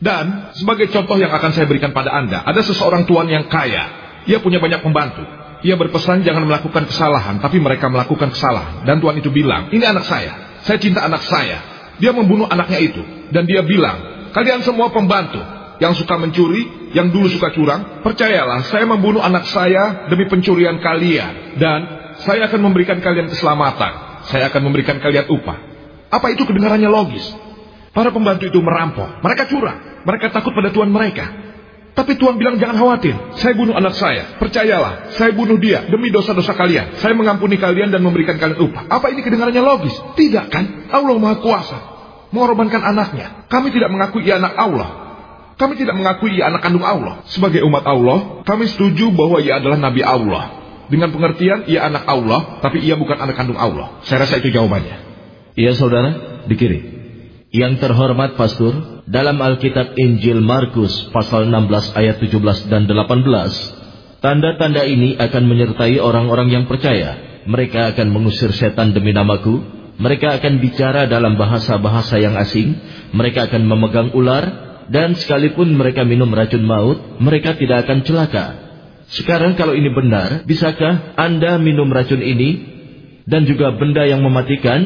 [0.00, 3.84] Dan sebagai contoh yang akan saya berikan pada Anda, ada seseorang tuan yang kaya.
[4.24, 5.20] Ia punya banyak pembantu.
[5.60, 8.88] Ia berpesan jangan melakukan kesalahan, tapi mereka melakukan kesalahan.
[8.88, 10.56] Dan tuan itu bilang, ini anak saya.
[10.64, 11.60] Saya cinta anak saya.
[12.00, 13.02] Dia membunuh anaknya itu.
[13.28, 15.40] Dan dia bilang, kalian semua pembantu
[15.80, 21.56] yang suka mencuri, yang dulu suka curang, percayalah saya membunuh anak saya demi pencurian kalian.
[21.56, 21.80] Dan
[22.20, 24.24] saya akan memberikan kalian keselamatan.
[24.28, 25.58] Saya akan memberikan kalian upah.
[26.12, 27.24] Apa itu kedengarannya logis?
[27.96, 29.24] Para pembantu itu merampok.
[29.24, 30.04] Mereka curang.
[30.04, 31.26] Mereka takut pada tuan mereka.
[31.90, 33.16] Tapi Tuhan bilang jangan khawatir.
[33.40, 34.38] Saya bunuh anak saya.
[34.38, 35.16] Percayalah.
[35.16, 37.00] Saya bunuh dia demi dosa-dosa kalian.
[37.02, 38.86] Saya mengampuni kalian dan memberikan kalian upah.
[38.86, 39.96] Apa ini kedengarannya logis?
[40.14, 40.92] Tidak kan?
[40.92, 41.89] Allah Maha Kuasa.
[42.30, 43.46] Mengorbankan anaknya.
[43.50, 44.88] Kami tidak mengakui ia anak Allah.
[45.58, 47.26] Kami tidak mengakui ia anak kandung Allah.
[47.28, 50.56] Sebagai umat Allah, kami setuju bahwa ia adalah Nabi Allah.
[50.90, 54.02] Dengan pengertian ia anak Allah, tapi ia bukan anak kandung Allah.
[54.08, 54.96] Saya rasa itu jawabannya.
[55.54, 56.80] Iya saudara, di kiri.
[57.50, 65.18] Yang terhormat pastor, dalam Alkitab Injil Markus pasal 16 ayat 17 dan 18, tanda-tanda ini
[65.18, 67.42] akan menyertai orang-orang yang percaya.
[67.50, 72.72] Mereka akan mengusir setan demi namaku, mereka akan bicara dalam bahasa-bahasa yang asing,
[73.12, 78.46] mereka akan memegang ular, dan sekalipun mereka minum racun maut, mereka tidak akan celaka.
[79.12, 82.64] Sekarang kalau ini benar, bisakah Anda minum racun ini
[83.28, 84.80] dan juga benda yang mematikan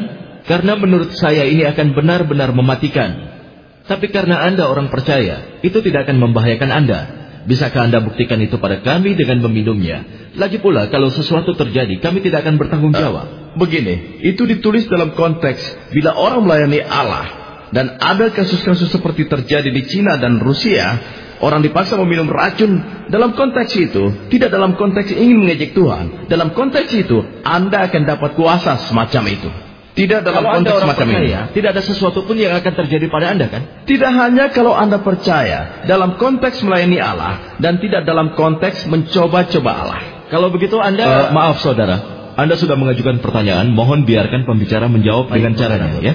[0.45, 3.33] karena menurut saya ini akan benar-benar mematikan.
[3.85, 6.99] Tapi karena Anda orang percaya, itu tidak akan membahayakan Anda.
[7.45, 10.01] Bisakah Anda buktikan itu pada kami dengan meminumnya?
[10.33, 13.44] Lagi pula, kalau sesuatu terjadi, kami tidak akan bertanggung jawab.
[13.55, 17.25] Begini, itu ditulis dalam konteks bila orang melayani Allah.
[17.71, 20.95] Dan ada kasus-kasus seperti terjadi di Cina dan Rusia,
[21.43, 22.79] orang dipaksa meminum racun.
[23.11, 26.27] Dalam konteks itu, tidak dalam konteks ingin mengejek Tuhan.
[26.31, 29.49] Dalam konteks itu, Anda akan dapat kuasa semacam itu.
[29.95, 31.27] Tidak dalam kalau konteks semacam ini.
[31.55, 33.87] Tidak ada sesuatu pun yang akan terjadi pada Anda kan?
[33.87, 40.01] Tidak hanya kalau Anda percaya dalam konteks melayani Allah dan tidak dalam konteks mencoba-coba Allah.
[40.27, 41.31] Kalau begitu Anda...
[41.31, 46.13] Uh, maaf saudara, Anda sudah mengajukan pertanyaan, mohon biarkan pembicara menjawab Baik, dengan caranya ya.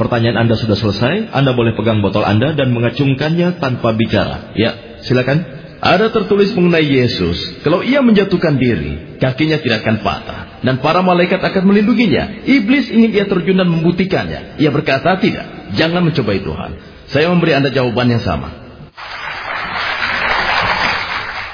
[0.00, 4.56] Pertanyaan Anda sudah selesai, Anda boleh pegang botol Anda dan mengacungkannya tanpa bicara.
[4.56, 5.60] Ya, silakan.
[5.78, 10.40] Ada tertulis mengenai Yesus, kalau ia menjatuhkan diri, kakinya tidak akan patah.
[10.66, 12.42] Dan para malaikat akan melindunginya.
[12.42, 14.58] Iblis ingin ia terjun dan membuktikannya.
[14.58, 16.70] Ia berkata, tidak, jangan mencobai Tuhan.
[17.14, 18.50] Saya memberi Anda jawaban yang sama.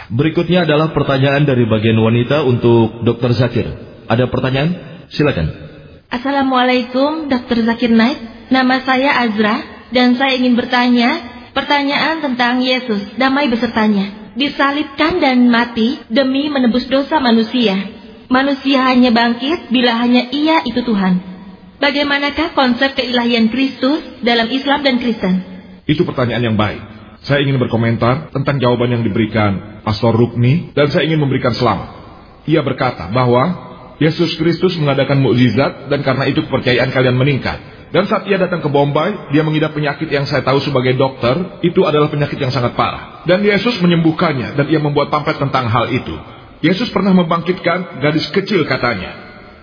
[0.09, 3.37] Berikutnya adalah pertanyaan dari bagian wanita untuk Dr.
[3.37, 3.84] Zakir.
[4.09, 4.71] Ada pertanyaan?
[5.13, 5.47] Silakan.
[6.13, 7.65] Assalamualaikum Dr.
[7.65, 8.49] Zakir Naik.
[8.53, 14.35] Nama saya Azra dan saya ingin bertanya Pertanyaan tentang Yesus, damai besertanya.
[14.35, 17.79] Disalibkan dan mati demi menebus dosa manusia.
[18.27, 21.23] Manusia hanya bangkit bila hanya ia itu Tuhan.
[21.79, 25.35] Bagaimanakah konsep keilahian Kristus dalam Islam dan Kristen?
[25.87, 26.83] Itu pertanyaan yang baik.
[27.23, 31.89] Saya ingin berkomentar tentang jawaban yang diberikan Pastor Rukni, dan saya ingin memberikan selamat.
[32.51, 37.75] Ia berkata bahwa Yesus Kristus mengadakan mukjizat dan karena itu kepercayaan kalian meningkat.
[37.95, 41.87] Dan saat ia datang ke Bombay, dia mengidap penyakit yang saya tahu sebagai dokter, itu
[41.87, 43.23] adalah penyakit yang sangat parah.
[43.23, 46.11] Dan Yesus menyembuhkannya dan ia membuat pamflet tentang hal itu.
[46.59, 49.15] Yesus pernah membangkitkan gadis kecil katanya.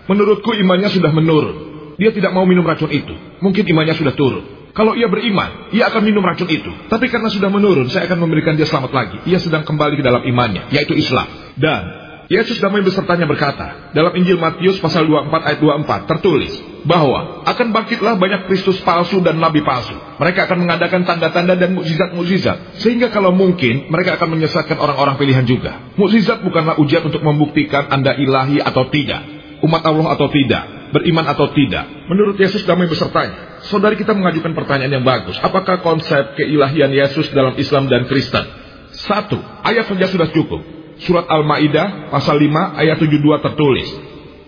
[0.08, 1.56] Menurutku imannya sudah menurun.
[2.00, 3.12] Dia tidak mau minum racun itu.
[3.44, 4.72] Mungkin imannya sudah turun.
[4.72, 6.72] Kalau ia beriman, ia akan minum racun itu.
[6.88, 9.18] Tapi karena sudah menurun, saya akan memberikan dia selamat lagi.
[9.28, 11.28] Ia sedang kembali ke dalam imannya, yaitu Islam.
[11.60, 12.01] Dan
[12.32, 16.56] Yesus damai besertanya berkata, dalam Injil Matius pasal 24 ayat 24 tertulis
[16.88, 19.92] bahwa akan bangkitlah banyak Kristus palsu dan nabi palsu.
[20.16, 25.92] Mereka akan mengadakan tanda-tanda dan mukjizat-mukjizat sehingga kalau mungkin mereka akan menyesatkan orang-orang pilihan juga.
[26.00, 29.28] Mukjizat bukanlah ujian untuk membuktikan Anda ilahi atau tidak,
[29.68, 31.84] umat Allah atau tidak, beriman atau tidak.
[32.08, 35.36] Menurut Yesus damai besertanya, saudari kita mengajukan pertanyaan yang bagus.
[35.44, 38.48] Apakah konsep keilahian Yesus dalam Islam dan Kristen?
[38.96, 39.36] Satu,
[39.68, 43.90] ayat saja sudah cukup surat Al-Maidah pasal 5 ayat 72 tertulis.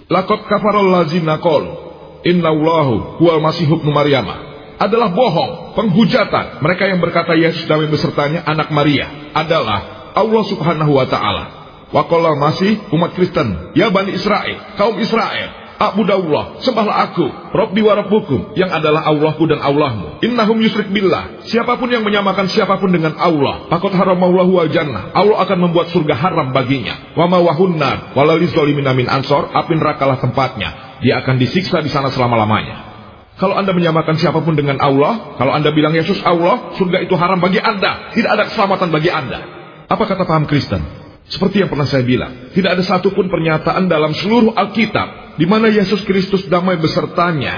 [0.09, 1.63] Lakot kafarol lazina kol.
[2.23, 4.53] Innallahu huwal masih ibnu Maryamah.
[4.79, 6.59] Adalah bohong, penghujatan.
[6.63, 11.45] Mereka yang berkata Yesus dan besertanya anak Maria adalah Allah subhanahu wa ta'ala.
[11.93, 13.73] Wakola masih umat Kristen.
[13.77, 15.62] Ya Bani Israel, kaum Israel.
[15.73, 20.21] Abudallah, sembahlah aku, Rabbi wa Rabbukum, yang adalah Allahku dan Allahmu.
[20.21, 21.43] Innahum yusrik billah.
[21.49, 25.11] Siapa pun yang menyamakan siapa pun dengan Allah, takut haramallahu al jannah.
[25.11, 27.17] Allah akan membuat surga haram baginya.
[27.17, 31.01] Wa ma wahunnar, walalizolimin min ansor, api nerakalah tempatnya.
[31.01, 32.93] Dia akan disiksa di sana selama-lamanya.
[33.41, 37.41] Kalau Anda menyamakan siapa pun dengan Allah, kalau Anda bilang Yesus Allah, surga itu haram
[37.41, 38.13] bagi Anda.
[38.13, 39.41] Tidak ada keselamatan bagi Anda.
[39.89, 41.03] Apa kata paham Kristen?
[41.27, 46.05] Seperti yang pernah saya bilang, tidak ada satupun pernyataan dalam seluruh Alkitab di mana Yesus
[46.05, 47.53] Kristus damai besertanya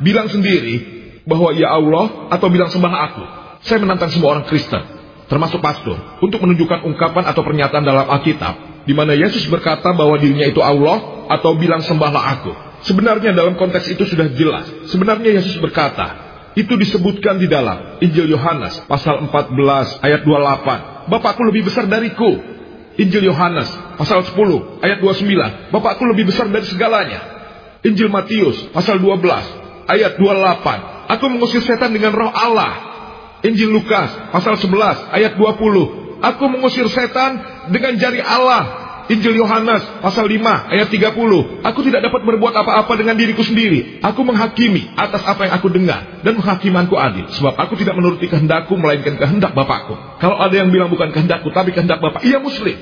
[0.00, 0.98] bilang sendiri
[1.28, 3.24] bahwa ia Allah atau bilang sembah aku.
[3.66, 4.80] Saya menantang semua orang Kristen,
[5.26, 10.48] termasuk pastor, untuk menunjukkan ungkapan atau pernyataan dalam Alkitab di mana Yesus berkata bahwa dirinya
[10.48, 12.52] itu Allah atau bilang sembahlah aku.
[12.88, 14.64] Sebenarnya dalam konteks itu sudah jelas.
[14.88, 21.12] Sebenarnya Yesus berkata, itu disebutkan di dalam Injil Yohanes pasal 14 ayat 28.
[21.12, 22.57] Bapakku lebih besar dariku.
[22.98, 24.34] Injil Yohanes pasal 10
[24.82, 25.70] ayat 29.
[25.70, 27.22] Bapakku lebih besar dari segalanya.
[27.86, 29.22] Injil Matius pasal 12
[29.86, 31.14] ayat 28.
[31.14, 32.74] Aku mengusir setan dengan roh Allah.
[33.46, 36.18] Injil Lukas pasal 11 ayat 20.
[36.18, 37.38] Aku mengusir setan
[37.70, 38.88] dengan jari Allah.
[39.08, 40.36] Injil Yohanes pasal 5
[40.68, 41.64] ayat 30.
[41.64, 44.04] Aku tidak dapat berbuat apa-apa dengan diriku sendiri.
[44.04, 47.24] Aku menghakimi atas apa yang aku dengar dan menghakimanku adil.
[47.32, 49.96] Sebab aku tidak menuruti kehendakku melainkan kehendak Bapakku.
[50.20, 52.76] Kalau ada yang bilang bukan kehendakku tapi kehendak Bapak, ia muslim.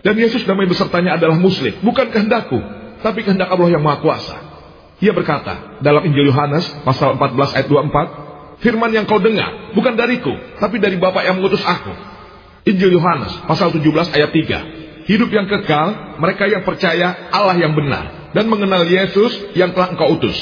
[0.00, 2.56] Dan Yesus damai besertanya adalah muslim, bukan kehendakku,
[3.04, 4.36] tapi kehendak Allah yang Maha Kuasa.
[5.00, 10.32] Ia berkata dalam Injil Yohanes pasal 14 ayat 24, firman yang kau dengar bukan dariku,
[10.60, 11.92] tapi dari Bapa yang mengutus aku.
[12.68, 18.32] Injil Yohanes pasal 17 ayat 3, hidup yang kekal mereka yang percaya Allah yang benar
[18.36, 20.36] dan mengenal Yesus yang telah engkau utus.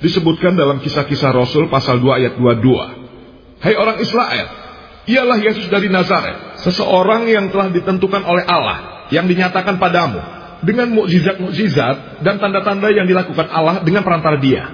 [0.00, 3.60] Disebutkan dalam kisah-kisah Rasul pasal 2 ayat 22.
[3.60, 4.59] Hai orang Israel,
[5.08, 10.20] ialah Yesus dari Nazaret, seseorang yang telah ditentukan oleh Allah, yang dinyatakan padamu
[10.60, 14.68] dengan mukjizat-mukjizat dan tanda-tanda yang dilakukan Allah dengan perantara dia.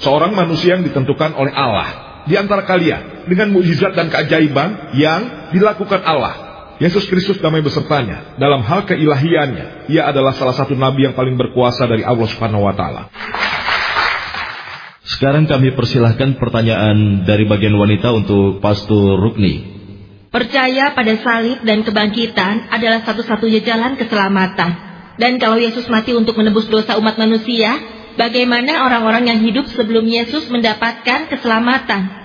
[0.00, 6.00] Seorang manusia yang ditentukan oleh Allah di antara kalian dengan mukjizat dan keajaiban yang dilakukan
[6.04, 6.50] Allah
[6.80, 9.92] Yesus Kristus damai besertanya dalam hal keilahiannya.
[9.92, 13.12] Ia adalah salah satu nabi yang paling berkuasa dari Allah Subhanahu wa taala.
[15.04, 19.69] Sekarang kami persilahkan pertanyaan dari bagian wanita untuk Pastor Rukni.
[20.30, 24.78] Percaya pada salib dan kebangkitan adalah satu-satunya jalan keselamatan.
[25.18, 27.82] Dan kalau Yesus mati untuk menebus dosa umat manusia,
[28.14, 32.19] bagaimana orang-orang yang hidup sebelum Yesus mendapatkan keselamatan?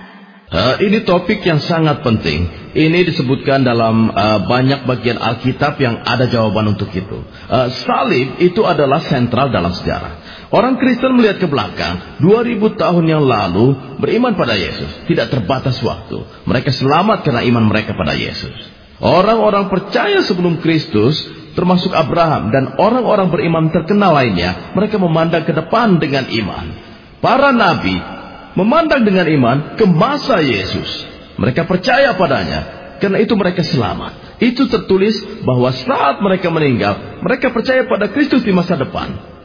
[0.46, 2.46] Uh, ini topik yang sangat penting.
[2.70, 7.18] Ini disebutkan dalam uh, banyak bagian Alkitab yang ada jawaban untuk itu.
[7.50, 10.22] Uh, salib itu adalah sentral dalam sejarah.
[10.54, 15.10] Orang Kristen melihat ke belakang, 2000 tahun yang lalu beriman pada Yesus.
[15.10, 16.22] Tidak terbatas waktu.
[16.46, 18.54] Mereka selamat karena iman mereka pada Yesus.
[19.02, 21.26] Orang-orang percaya sebelum Kristus,
[21.58, 26.66] termasuk Abraham dan orang-orang beriman terkenal lainnya, mereka memandang ke depan dengan iman.
[27.18, 28.15] Para nabi
[28.56, 31.04] memandang dengan iman ke masa Yesus.
[31.36, 32.60] Mereka percaya padanya,
[32.98, 34.40] karena itu mereka selamat.
[34.40, 39.36] Itu tertulis bahwa saat mereka meninggal, mereka percaya pada Kristus di masa depan.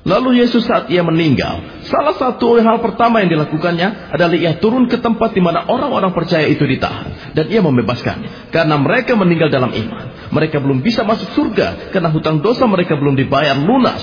[0.00, 4.96] Lalu Yesus saat ia meninggal, salah satu hal pertama yang dilakukannya adalah ia turun ke
[4.96, 7.36] tempat di mana orang-orang percaya itu ditahan.
[7.36, 8.48] Dan ia membebaskannya.
[8.48, 10.32] Karena mereka meninggal dalam iman.
[10.32, 14.00] Mereka belum bisa masuk surga karena hutang dosa mereka belum dibayar lunas.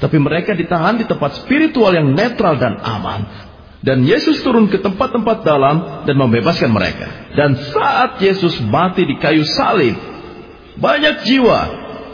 [0.00, 3.45] Tapi mereka ditahan di tempat spiritual yang netral dan aman.
[3.86, 7.06] Dan Yesus turun ke tempat-tempat dalam dan membebaskan mereka.
[7.38, 9.94] Dan saat Yesus mati di kayu salib,
[10.76, 11.60] Banyak jiwa,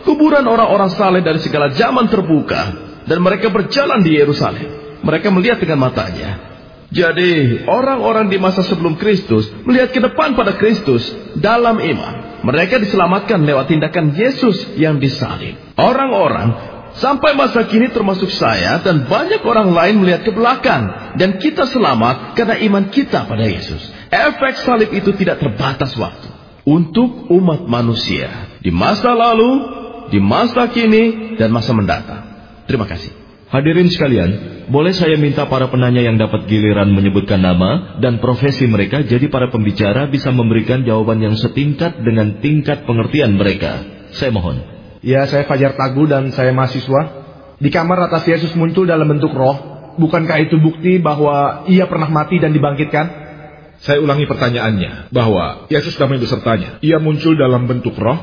[0.06, 4.68] kuburan orang-orang saleh dari segala zaman terbuka dan mereka berjalan di Yerusalem.
[5.02, 6.52] Mereka melihat dengan matanya.
[6.92, 11.08] Jadi, orang-orang di masa sebelum Kristus melihat ke depan pada Kristus
[11.40, 12.44] dalam iman.
[12.44, 15.56] Mereka diselamatkan lewat tindakan Yesus yang disalib.
[15.74, 21.16] Orang-orang Sampai masa kini termasuk saya dan banyak orang lain melihat ke belakang.
[21.16, 23.80] Dan kita selamat karena iman kita pada Yesus.
[24.12, 26.28] Efek salib itu tidak terbatas waktu.
[26.68, 28.28] Untuk umat manusia.
[28.60, 29.50] Di masa lalu,
[30.12, 32.22] di masa kini, dan masa mendatang.
[32.68, 33.10] Terima kasih.
[33.52, 34.30] Hadirin sekalian,
[34.72, 39.52] boleh saya minta para penanya yang dapat giliran menyebutkan nama dan profesi mereka jadi para
[39.52, 43.84] pembicara bisa memberikan jawaban yang setingkat dengan tingkat pengertian mereka.
[44.16, 44.71] Saya mohon.
[45.02, 47.26] Ya, saya Fajar Tagu dan saya mahasiswa.
[47.58, 49.70] Di kamar atas Yesus muncul dalam bentuk roh.
[49.98, 53.22] Bukankah itu bukti bahwa ia pernah mati dan dibangkitkan?
[53.82, 56.78] Saya ulangi pertanyaannya, bahwa Yesus damai besertanya.
[56.80, 58.14] Ia muncul dalam bentuk roh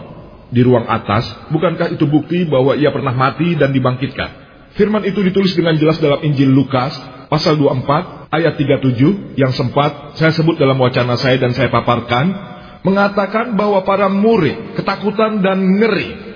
[0.49, 1.27] di ruang atas.
[1.51, 4.49] Bukankah itu bukti bahwa ia pernah mati dan dibangkitkan?
[4.79, 6.95] Firman itu ditulis dengan jelas dalam Injil Lukas
[7.27, 12.31] pasal 24 ayat 37 yang sempat saya sebut dalam wacana saya dan saya paparkan
[12.87, 16.28] mengatakan bahwa para murid ketakutan dan ngeri.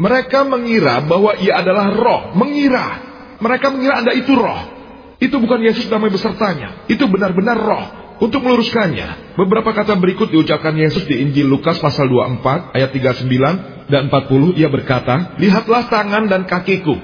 [0.00, 3.04] Mereka mengira bahwa ia adalah roh, mengira.
[3.36, 4.80] Mereka mengira Anda itu roh.
[5.20, 6.88] Itu bukan Yesus damai besertanya.
[6.88, 7.86] Itu benar-benar roh.
[8.20, 14.12] Untuk meluruskannya, beberapa kata berikut diucapkan Yesus di Injil Lukas pasal 24 ayat 39 dan
[14.12, 17.00] 40 ia berkata, "Lihatlah tangan dan kakiku,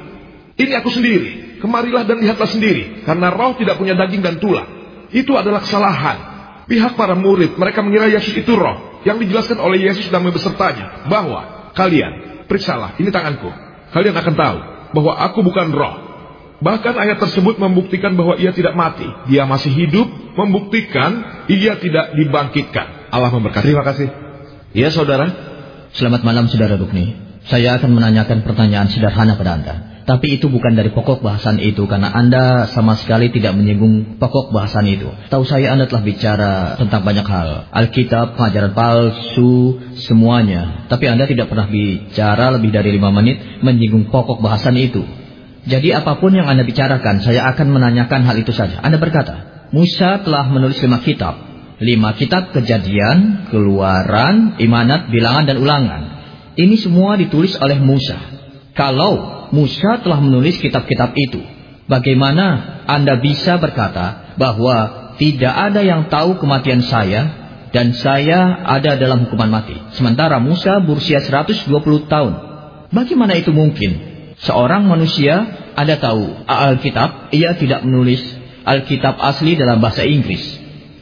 [0.57, 1.61] ini aku sendiri.
[1.61, 3.05] Kemarilah dan lihatlah sendiri.
[3.05, 4.69] Karena roh tidak punya daging dan tulang.
[5.13, 6.19] Itu adalah kesalahan.
[6.67, 9.01] Pihak para murid, mereka mengira Yesus itu roh.
[9.05, 11.07] Yang dijelaskan oleh Yesus dan besertanya.
[11.07, 13.51] Bahwa kalian, periksalah, ini tanganku.
[13.93, 14.59] Kalian akan tahu
[14.97, 15.95] bahwa aku bukan roh.
[16.57, 19.05] Bahkan ayat tersebut membuktikan bahwa ia tidak mati.
[19.29, 20.09] Dia masih hidup,
[20.41, 23.13] membuktikan ia tidak dibangkitkan.
[23.13, 23.67] Allah memberkati.
[23.69, 24.09] Terima kasih.
[24.73, 25.29] Ya saudara.
[25.93, 27.17] Selamat malam saudara Rukni.
[27.47, 29.75] Saya akan menanyakan pertanyaan sederhana pada Anda.
[30.07, 34.87] Tapi itu bukan dari pokok bahasan itu karena Anda sama sekali tidak menyinggung pokok bahasan
[34.87, 35.11] itu.
[35.11, 37.67] Tahu saya Anda telah bicara tentang banyak hal.
[37.75, 40.87] Alkitab, pengajaran palsu, semuanya.
[40.87, 45.03] Tapi Anda tidak pernah bicara lebih dari lima menit menyinggung pokok bahasan itu.
[45.67, 48.79] Jadi apa pun yang Anda bicarakan, saya akan menanyakan hal itu saja.
[48.79, 51.35] Anda berkata, Musa telah menulis lima kitab.
[51.83, 56.03] Lima kitab kejadian, keluaran, imanat, bilangan, dan ulangan.
[56.55, 58.17] Ini semua ditulis oleh Musa.
[58.73, 61.43] Kalau Musa telah menulis kitab-kitab itu.
[61.87, 69.27] Bagaimana Anda bisa berkata bahwa tidak ada yang tahu kematian saya dan saya ada dalam
[69.27, 69.77] hukuman mati.
[69.95, 71.67] Sementara Musa berusia 120
[72.11, 72.33] tahun.
[72.91, 74.17] Bagaimana itu mungkin?
[74.37, 78.21] Seorang manusia Anda tahu Alkitab, ia tidak menulis
[78.67, 80.43] Alkitab asli dalam bahasa Inggris.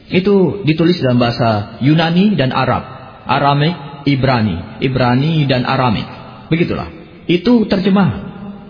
[0.07, 2.83] Itu ditulis dalam bahasa Yunani dan Arab.
[3.25, 6.05] Aramik, Ibrani, Ibrani dan Aramik.
[6.53, 6.87] Begitulah.
[7.25, 8.24] Itu terjemahan.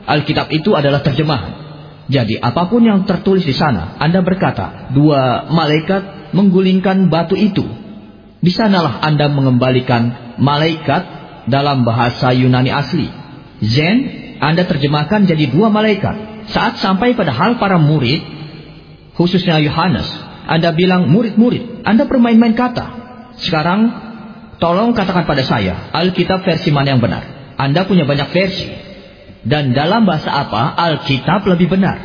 [0.06, 1.66] Alkitab itu adalah terjemahan.
[2.06, 7.66] Jadi apa pun yang tertulis di sana, Anda berkata, dua malaikat menggulingkan batu itu.
[8.45, 11.03] Di sanalah Anda mengembalikan malaikat
[11.49, 13.10] dalam bahasa Yunani asli.
[13.66, 13.97] Zen,
[14.38, 16.45] Anda terjemahkan jadi dua malaikat.
[16.53, 18.22] Saat sampai pada hal para murid,
[19.18, 20.06] khususnya Yohanes,
[20.45, 22.86] Anda bilang murid-murid, Anda bermain-main kata.
[23.41, 23.89] Sekarang,
[24.62, 27.26] tolong katakan pada saya, Alkitab versi mana yang benar?
[27.58, 28.85] Anda punya banyak versi.
[29.46, 31.98] Dan dalam bahasa apa Alkitab lebih benar?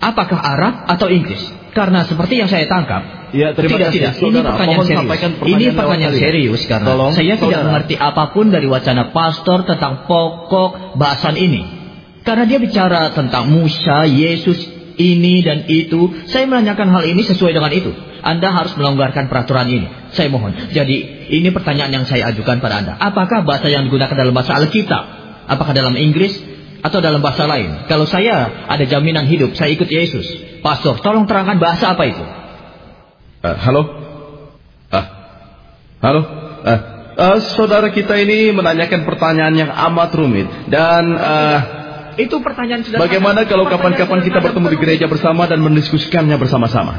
[0.00, 1.40] Apakah Arab atau Inggris?
[1.72, 3.96] Karena seperti yang saya tangkap, Ya, terima tidak, kasih.
[3.96, 4.12] tidak.
[4.20, 5.00] Saudara, ini pertanyaan serius.
[5.00, 7.64] sampaikan ini pertanyaan pertanyaan lewat serius karena Tolong, saya tidak saudara.
[7.64, 10.70] mengerti apa pun dari wacana pastor tentang pokok
[11.00, 11.62] bahasan ini.
[12.22, 14.58] Karena dia bicara tentang Musa, Yesus,
[15.00, 16.12] ini dan itu.
[16.28, 17.88] Saya menanyakan hal ini sesuai dengan itu.
[18.20, 19.88] Anda harus melonggarkan peraturan ini.
[20.12, 20.52] Saya mohon.
[20.68, 20.96] Jadi
[21.32, 22.92] ini pertanyaan yang saya ajukan pada Anda.
[23.00, 25.04] Apakah bahasa yang digunakan dalam bahasa Alkitab?
[25.48, 26.36] Apakah dalam Inggris
[26.82, 27.86] atau dalam bahasa lain?
[27.86, 30.26] Kalau saya ada jaminan hidup, saya ikut Yesus.
[30.60, 32.22] Pastor, tolong terangkan bahasa apa itu?
[33.42, 33.82] Uh, halo?
[34.90, 35.06] Ah,
[36.02, 36.20] halo?
[36.62, 36.80] Uh,
[37.18, 41.58] uh, saudara kita ini menanyakan pertanyaan yang amat rumit dan uh,
[42.14, 43.08] Itu pertanyaan sederhana.
[43.08, 46.92] bagaimana kalau kapan-kapan kita bertemu di gereja bersama dan mendiskusikannya bersama-sama?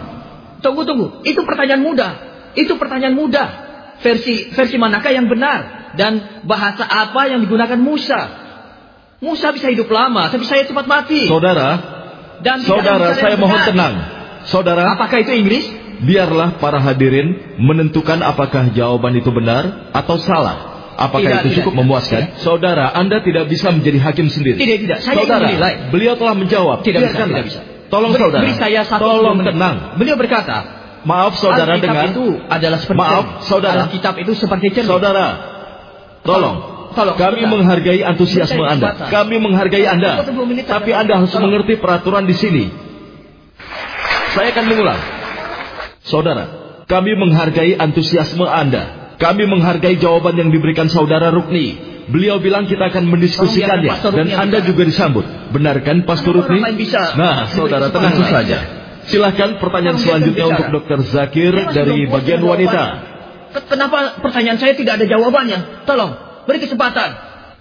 [0.59, 1.21] Tunggu, tunggu.
[1.27, 2.11] Itu pertanyaan mudah.
[2.55, 3.47] Itu pertanyaan mudah.
[4.03, 5.93] Versi versi manakah yang benar?
[5.95, 8.42] Dan bahasa apa yang digunakan Musa?
[9.23, 11.31] Musa bisa hidup lama, tapi saya cepat mati.
[11.31, 11.69] Saudara,
[12.43, 13.69] Dan tidak saudara, saya mohon benar.
[13.71, 13.93] tenang.
[14.43, 15.63] Saudara, Apakah itu Inggris?
[16.03, 20.75] biarlah para hadirin menentukan apakah jawaban itu benar atau salah.
[20.93, 21.81] Apakah Tidak, itu tidak, cukup tidak.
[21.87, 22.21] memuaskan?
[22.37, 24.59] Saudara, Anda tidak bisa menjadi hakim sendiri.
[24.59, 24.99] Tidak, tidak.
[25.01, 25.73] Saya saudara, menilai.
[25.89, 26.83] beliau telah menjawab.
[26.83, 27.31] Tidak bisa, Biarkanlah.
[27.33, 27.61] tidak bisa.
[27.89, 28.41] Tolong Beri- saudara.
[28.43, 29.47] Beri saya satu Tolong menit.
[29.55, 29.75] tenang.
[29.97, 30.57] Beliau berkata,
[31.03, 32.05] Maaf saudara Alkitab dengar.
[32.13, 33.79] itu adalah seperti Maaf, saudara.
[33.87, 34.91] Alkitab itu seperti cermin.
[34.91, 35.27] Saudara,
[36.21, 36.27] tolong.
[36.27, 36.57] tolong.
[36.93, 37.49] Kami sebentar.
[37.49, 39.09] menghargai antusiasme Anda.
[39.09, 40.23] Kami menghargai Anda.
[40.69, 40.91] Tapi.
[40.93, 41.49] Anda harus Tolong.
[41.49, 42.63] mengerti peraturan di sini.
[44.33, 44.99] Saya akan mengulang.
[46.03, 46.45] Saudara,
[46.89, 49.15] kami menghargai antusiasme Anda.
[49.21, 51.93] Kami menghargai jawaban yang diberikan saudara Rukni.
[52.03, 55.23] Beliau bilang kita akan mendiskusikannya Tolong dan Anda juga disambut.
[55.55, 56.59] Benarkan Pastor Rukni?
[57.15, 58.59] Nah, saudara tenang saja.
[59.07, 60.67] Silahkan pertanyaan Tolong selanjutnya untuk.
[60.83, 60.99] Dr.
[61.07, 62.83] Zakir dari bagian wanita.
[63.53, 65.85] Kenapa pertanyaan saya tidak ada jawabannya?
[65.85, 66.11] Tolong,
[66.47, 67.09] beri kesempatan.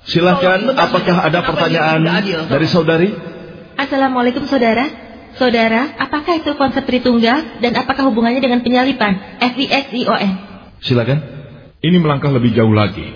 [0.02, 2.02] Silahkan, apakah ada pertanyaan
[2.50, 3.14] dari saudari?
[3.78, 4.84] Assalamualaikum saudara.
[5.32, 9.40] Saudara, apakah itu konsep Tritunggal dan apakah hubungannya dengan penyalipan?
[9.40, 10.30] FIXION.
[10.84, 11.18] Silakan.
[11.80, 13.06] Ini melangkah lebih jauh lagi.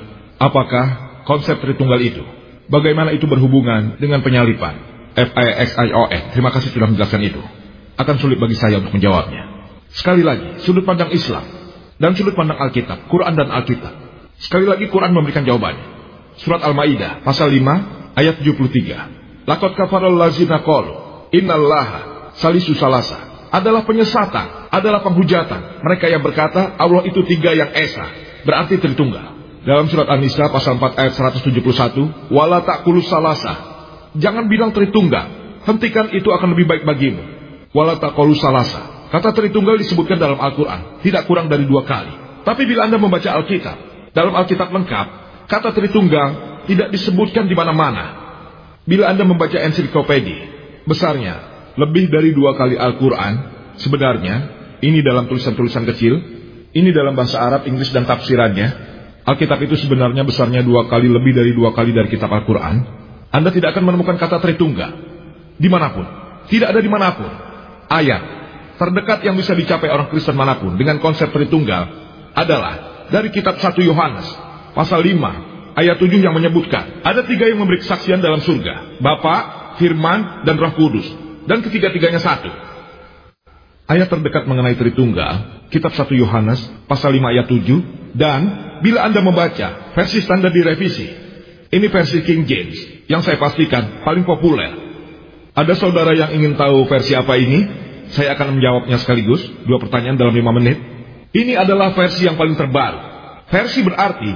[0.41, 2.25] Apakah konsep Tritunggal itu?
[2.73, 4.75] Bagaimana itu berhubungan dengan penyalipan?
[5.17, 6.23] F-I-X-I-O-N.
[6.33, 7.43] Terima kasih sudah menjelaskan itu.
[7.97, 9.43] Akan sulit bagi saya untuk menjawabnya.
[9.93, 11.45] Sekali lagi, sudut pandang Islam
[11.97, 14.06] dan sudut pandang Alkitab, Quran dan Alkitab.
[14.37, 15.97] Sekali lagi Quran memberikan jawabannya.
[16.37, 19.49] Surat Al-Maidah pasal 5 ayat 73.
[19.49, 20.93] Lakot kafarul lazina qalu
[21.33, 25.81] innallaha salisu salasa adalah penyesatan, adalah penghujatan.
[25.81, 28.05] Mereka yang berkata Allah itu tiga yang esa,
[28.45, 29.33] berarti Tritunggal.
[29.67, 33.55] Dalam surat An-Nisa pasal 4 ayat 171, wala ta'kulu salasa.
[34.15, 37.23] Jangan bilang Tritunggal, hentikan itu akan lebih baik bagimu.
[37.75, 39.11] Wala ta'kulu salasa.
[39.11, 42.45] Kata Tritunggal disebutkan dalam Al-Quran, tidak kurang dari dua kali.
[42.47, 43.86] Tapi bila Anda membaca Alkitab,
[44.17, 45.07] dalam Alkitab lengkap,
[45.45, 46.29] kata Tritunggal
[46.65, 48.25] tidak disebutkan di mana-mana.
[48.89, 50.37] Bila Anda membaca ensiklopedi,
[50.89, 51.37] besarnya
[51.77, 53.35] lebih dari dua kali Al-Quran,
[53.77, 54.35] sebenarnya
[54.81, 56.17] ini dalam tulisan-tulisan kecil,
[56.73, 58.89] ini dalam bahasa Arab, Inggris, dan tafsirannya.
[59.27, 62.89] Alkitab itu sebenarnya besarnya dua kali lebih dari dua kali dari kitab Al-Quran.
[63.29, 64.93] Anda tidak akan menemukan kata Tritunggal.
[65.61, 66.07] Di mana pun.
[66.47, 67.31] Tidak ada di mana pun.
[67.91, 68.23] Ayat
[68.81, 71.85] terdekat yang bisa dicapai orang Kristen mana pun dengan konsep Tritunggal
[72.37, 74.27] adalah dari kitab 1 Yohanes
[74.75, 78.99] pasal 5 ayat 7 yang menyebutkan ada tiga yang memberi kesaksian dalam surga.
[78.99, 79.37] Bapa,
[79.77, 81.07] Firman, dan Roh Kudus.
[81.47, 82.51] Dan ketiga-tiganya satu.
[83.87, 86.59] Ayat terdekat mengenai Tritunggal, kitab 1 Yohanes
[86.91, 88.41] pasal 5 ayat 7 dan
[88.83, 91.07] bila Anda membaca versi standar direvisi,
[91.71, 94.75] ini versi King James yang saya pastikan paling populer.
[95.57, 97.87] Ada saudara yang ingin tahu versi apa ini?
[98.13, 100.96] Saya akan menjawabnya sekaligus, dua pertanyaan dalam lima menit.
[101.37, 103.01] Ini adalah versi yang paling terbaru.
[103.53, 104.33] Versi berarti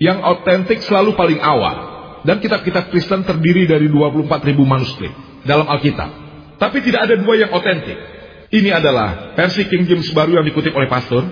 [0.00, 1.92] yang otentik selalu paling awal.
[2.24, 5.12] Dan kitab-kitab Kristen terdiri dari 24 ribu manuskrip
[5.44, 6.08] dalam Alkitab.
[6.56, 7.96] Tapi tidak ada dua yang otentik.
[8.50, 11.24] Ini adalah versi King James baru yang dikutip oleh pastor.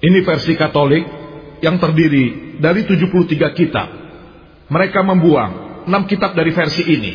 [0.00, 1.04] Ini versi Katolik
[1.64, 3.88] yang terdiri dari 73 kitab.
[4.68, 7.12] Mereka membuang 6 kitab dari versi ini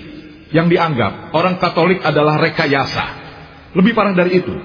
[0.53, 3.05] yang dianggap orang Katolik adalah rekayasa.
[3.77, 4.55] Lebih parah dari itu,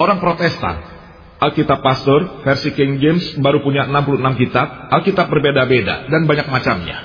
[0.00, 0.97] orang Protestan
[1.38, 6.98] Alkitab Pastor versi King James baru punya 66 kitab, Alkitab berbeda-beda dan banyak macamnya.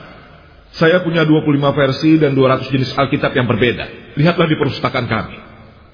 [0.73, 4.17] Saya punya 25 versi dan 200 jenis Alkitab yang berbeda.
[4.17, 5.37] Lihatlah di perpustakaan kami.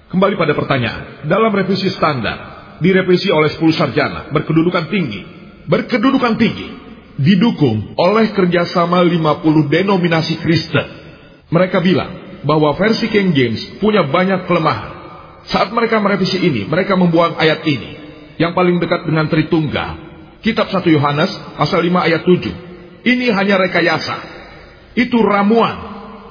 [0.07, 2.37] Kembali pada pertanyaan, dalam revisi standar,
[2.79, 5.21] direvisi oleh 10 sarjana, berkedudukan tinggi,
[5.67, 6.67] berkedudukan tinggi,
[7.19, 10.87] didukung oleh kerjasama 50 denominasi Kristen.
[11.51, 14.95] Mereka bilang bahwa versi King James punya banyak kelemahan.
[15.43, 17.98] Saat mereka merevisi ini, mereka membuang ayat ini,
[18.39, 20.09] yang paling dekat dengan Tritunggal.
[20.39, 21.29] Kitab 1 Yohanes,
[21.59, 23.03] pasal 5 ayat 7.
[23.03, 24.15] Ini hanya rekayasa.
[24.95, 25.75] Itu ramuan,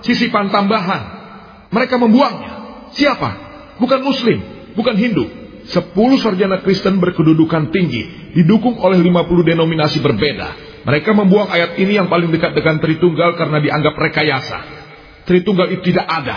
[0.00, 1.20] sisipan tambahan.
[1.68, 2.52] Mereka membuangnya.
[2.96, 3.30] Siapa?
[3.76, 4.40] Bukan Muslim,
[4.72, 5.28] bukan Hindu.
[5.68, 10.80] Sepuluh sarjana Kristen berkedudukan tinggi, didukung oleh 50 denominasi berbeda.
[10.88, 14.58] Mereka membuang ayat ini yang paling dekat dengan Tritunggal karena dianggap rekayasa.
[15.28, 16.36] Tritunggal itu tidak ada.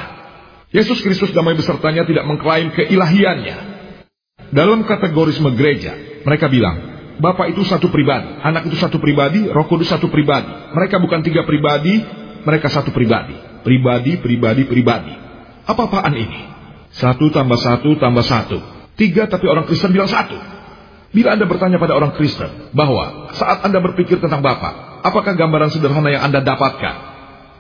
[0.76, 3.71] Yesus Kristus damai besertanya tidak mengklaim keilahiannya.
[4.52, 5.96] Dalam kategorisme gereja,
[6.28, 6.92] mereka bilang,
[7.22, 10.50] Bapak itu satu pribadi, anak itu satu pribadi, roh kudus satu pribadi.
[10.74, 12.02] Mereka bukan tiga pribadi,
[12.44, 13.38] mereka satu pribadi.
[13.62, 15.14] Pribadi, pribadi, pribadi.
[15.70, 16.42] Apa-apaan ini?
[16.92, 18.58] Satu tambah satu tambah satu.
[18.98, 20.36] Tiga tapi orang Kristen bilang satu.
[21.12, 26.10] Bila Anda bertanya pada orang Kristen bahwa saat Anda berpikir tentang Bapak, apakah gambaran sederhana
[26.12, 26.96] yang Anda dapatkan?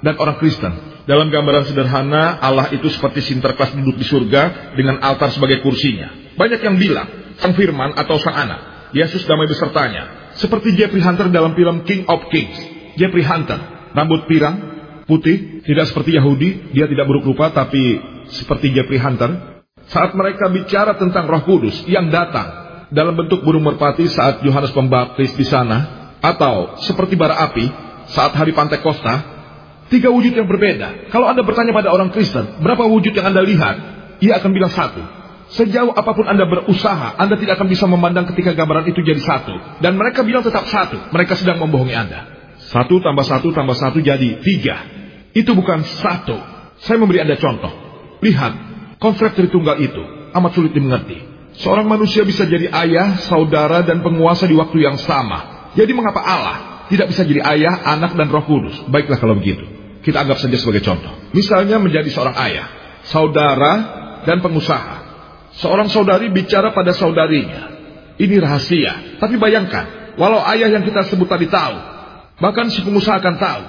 [0.01, 0.73] Dan orang Kristen,
[1.05, 6.20] dalam gambaran sederhana Allah itu seperti Sinterklas duduk di surga dengan altar sebagai kursinya.
[6.41, 10.33] Banyak yang bilang, Sang Firman atau Sang Anak, Yesus damai besertanya.
[10.41, 12.57] Seperti Jeffrey Hunter dalam film King of Kings.
[12.97, 13.61] Jeffrey Hunter,
[13.93, 14.57] rambut pirang,
[15.05, 18.01] putih, tidak seperti Yahudi, dia tidak buruk rupa tapi
[18.33, 19.61] seperti Jeffrey Hunter.
[19.93, 22.49] Saat mereka bicara tentang Roh Kudus yang datang
[22.89, 27.69] dalam bentuk burung merpati saat Yohanes Pembaptis di sana, atau seperti bara api
[28.09, 29.13] saat hari Pantekosta,
[29.93, 31.13] tiga wujud yang berbeda.
[31.13, 33.75] Kalau Anda bertanya pada orang Kristen, berapa wujud yang Anda lihat?
[34.25, 35.20] Ia akan bilang satu.
[35.51, 39.83] Sejauh apa pun Anda berusaha, Anda tidak akan bisa memandang ketika gambaran itu jadi satu.
[39.83, 41.11] Dan mereka bilang tetap satu.
[41.11, 42.21] Mereka sedang membohongi Anda.
[42.71, 44.77] Satu tambah satu tambah satu jadi tiga.
[45.35, 46.39] Itu bukan satu.
[46.79, 47.71] Saya memberi Anda contoh.
[48.23, 48.53] Lihat,
[49.03, 51.19] konsep Tritunggal itu amat sulit dimengerti.
[51.59, 55.71] Seorang manusia bisa jadi ayah, saudara, dan penguasa di waktu yang sama.
[55.75, 58.87] Jadi mengapa Allah tidak bisa jadi ayah, anak, dan roh kudus?
[58.87, 59.67] Baiklah kalau begitu.
[59.99, 61.11] Kita anggap saja sebagai contoh.
[61.35, 62.67] Misalnya menjadi seorang ayah,
[63.03, 63.73] saudara,
[64.23, 65.00] dan pengusaha.
[65.59, 67.67] Seorang saudari bicara pada saudarinya.
[68.15, 69.19] Ini rahasia.
[69.19, 71.75] Tapi bayangkan, walau ayah yang kita sebut tadi tahu,
[72.39, 73.63] bahkan si pengusaha akan tahu.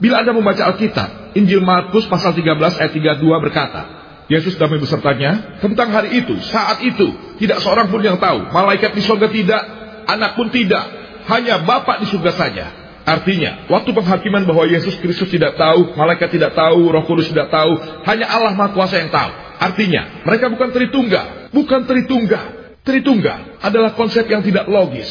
[0.00, 3.82] Bila Anda membaca Alkitab, Injil Markus pasal 13 ayat 32 berkata,
[4.30, 7.12] Yesus damai besertanya tentang hari itu, saat itu,
[7.42, 8.48] tidak seorang pun yang tahu.
[8.48, 9.62] Malaikat di surga tidak,
[10.06, 10.86] anak pun tidak,
[11.28, 12.66] hanya Bapak di surga saja.
[13.04, 17.74] Artinya, waktu penghakiman bahwa Yesus Kristus tidak tahu, malaikat tidak tahu, Roh Kudus tidak tahu,
[18.06, 19.49] hanya Allah Maha Kuasa yang tahu.
[19.60, 22.80] Artinya, mereka bukan Tritunggal, bukan Tritunggal.
[22.80, 25.04] Tritunggal adalah konsep yang tidak logis.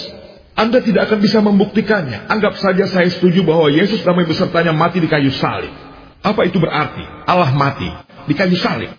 [0.58, 2.26] Anda tidak akan bisa membuktikannya.
[2.26, 5.72] Anggap saja saya setuju bahwa Yesus damai besertanya mati di kayu salib.
[6.20, 7.06] Apa itu berarti?
[7.30, 7.88] Allah mati
[8.28, 8.92] di kayu salib.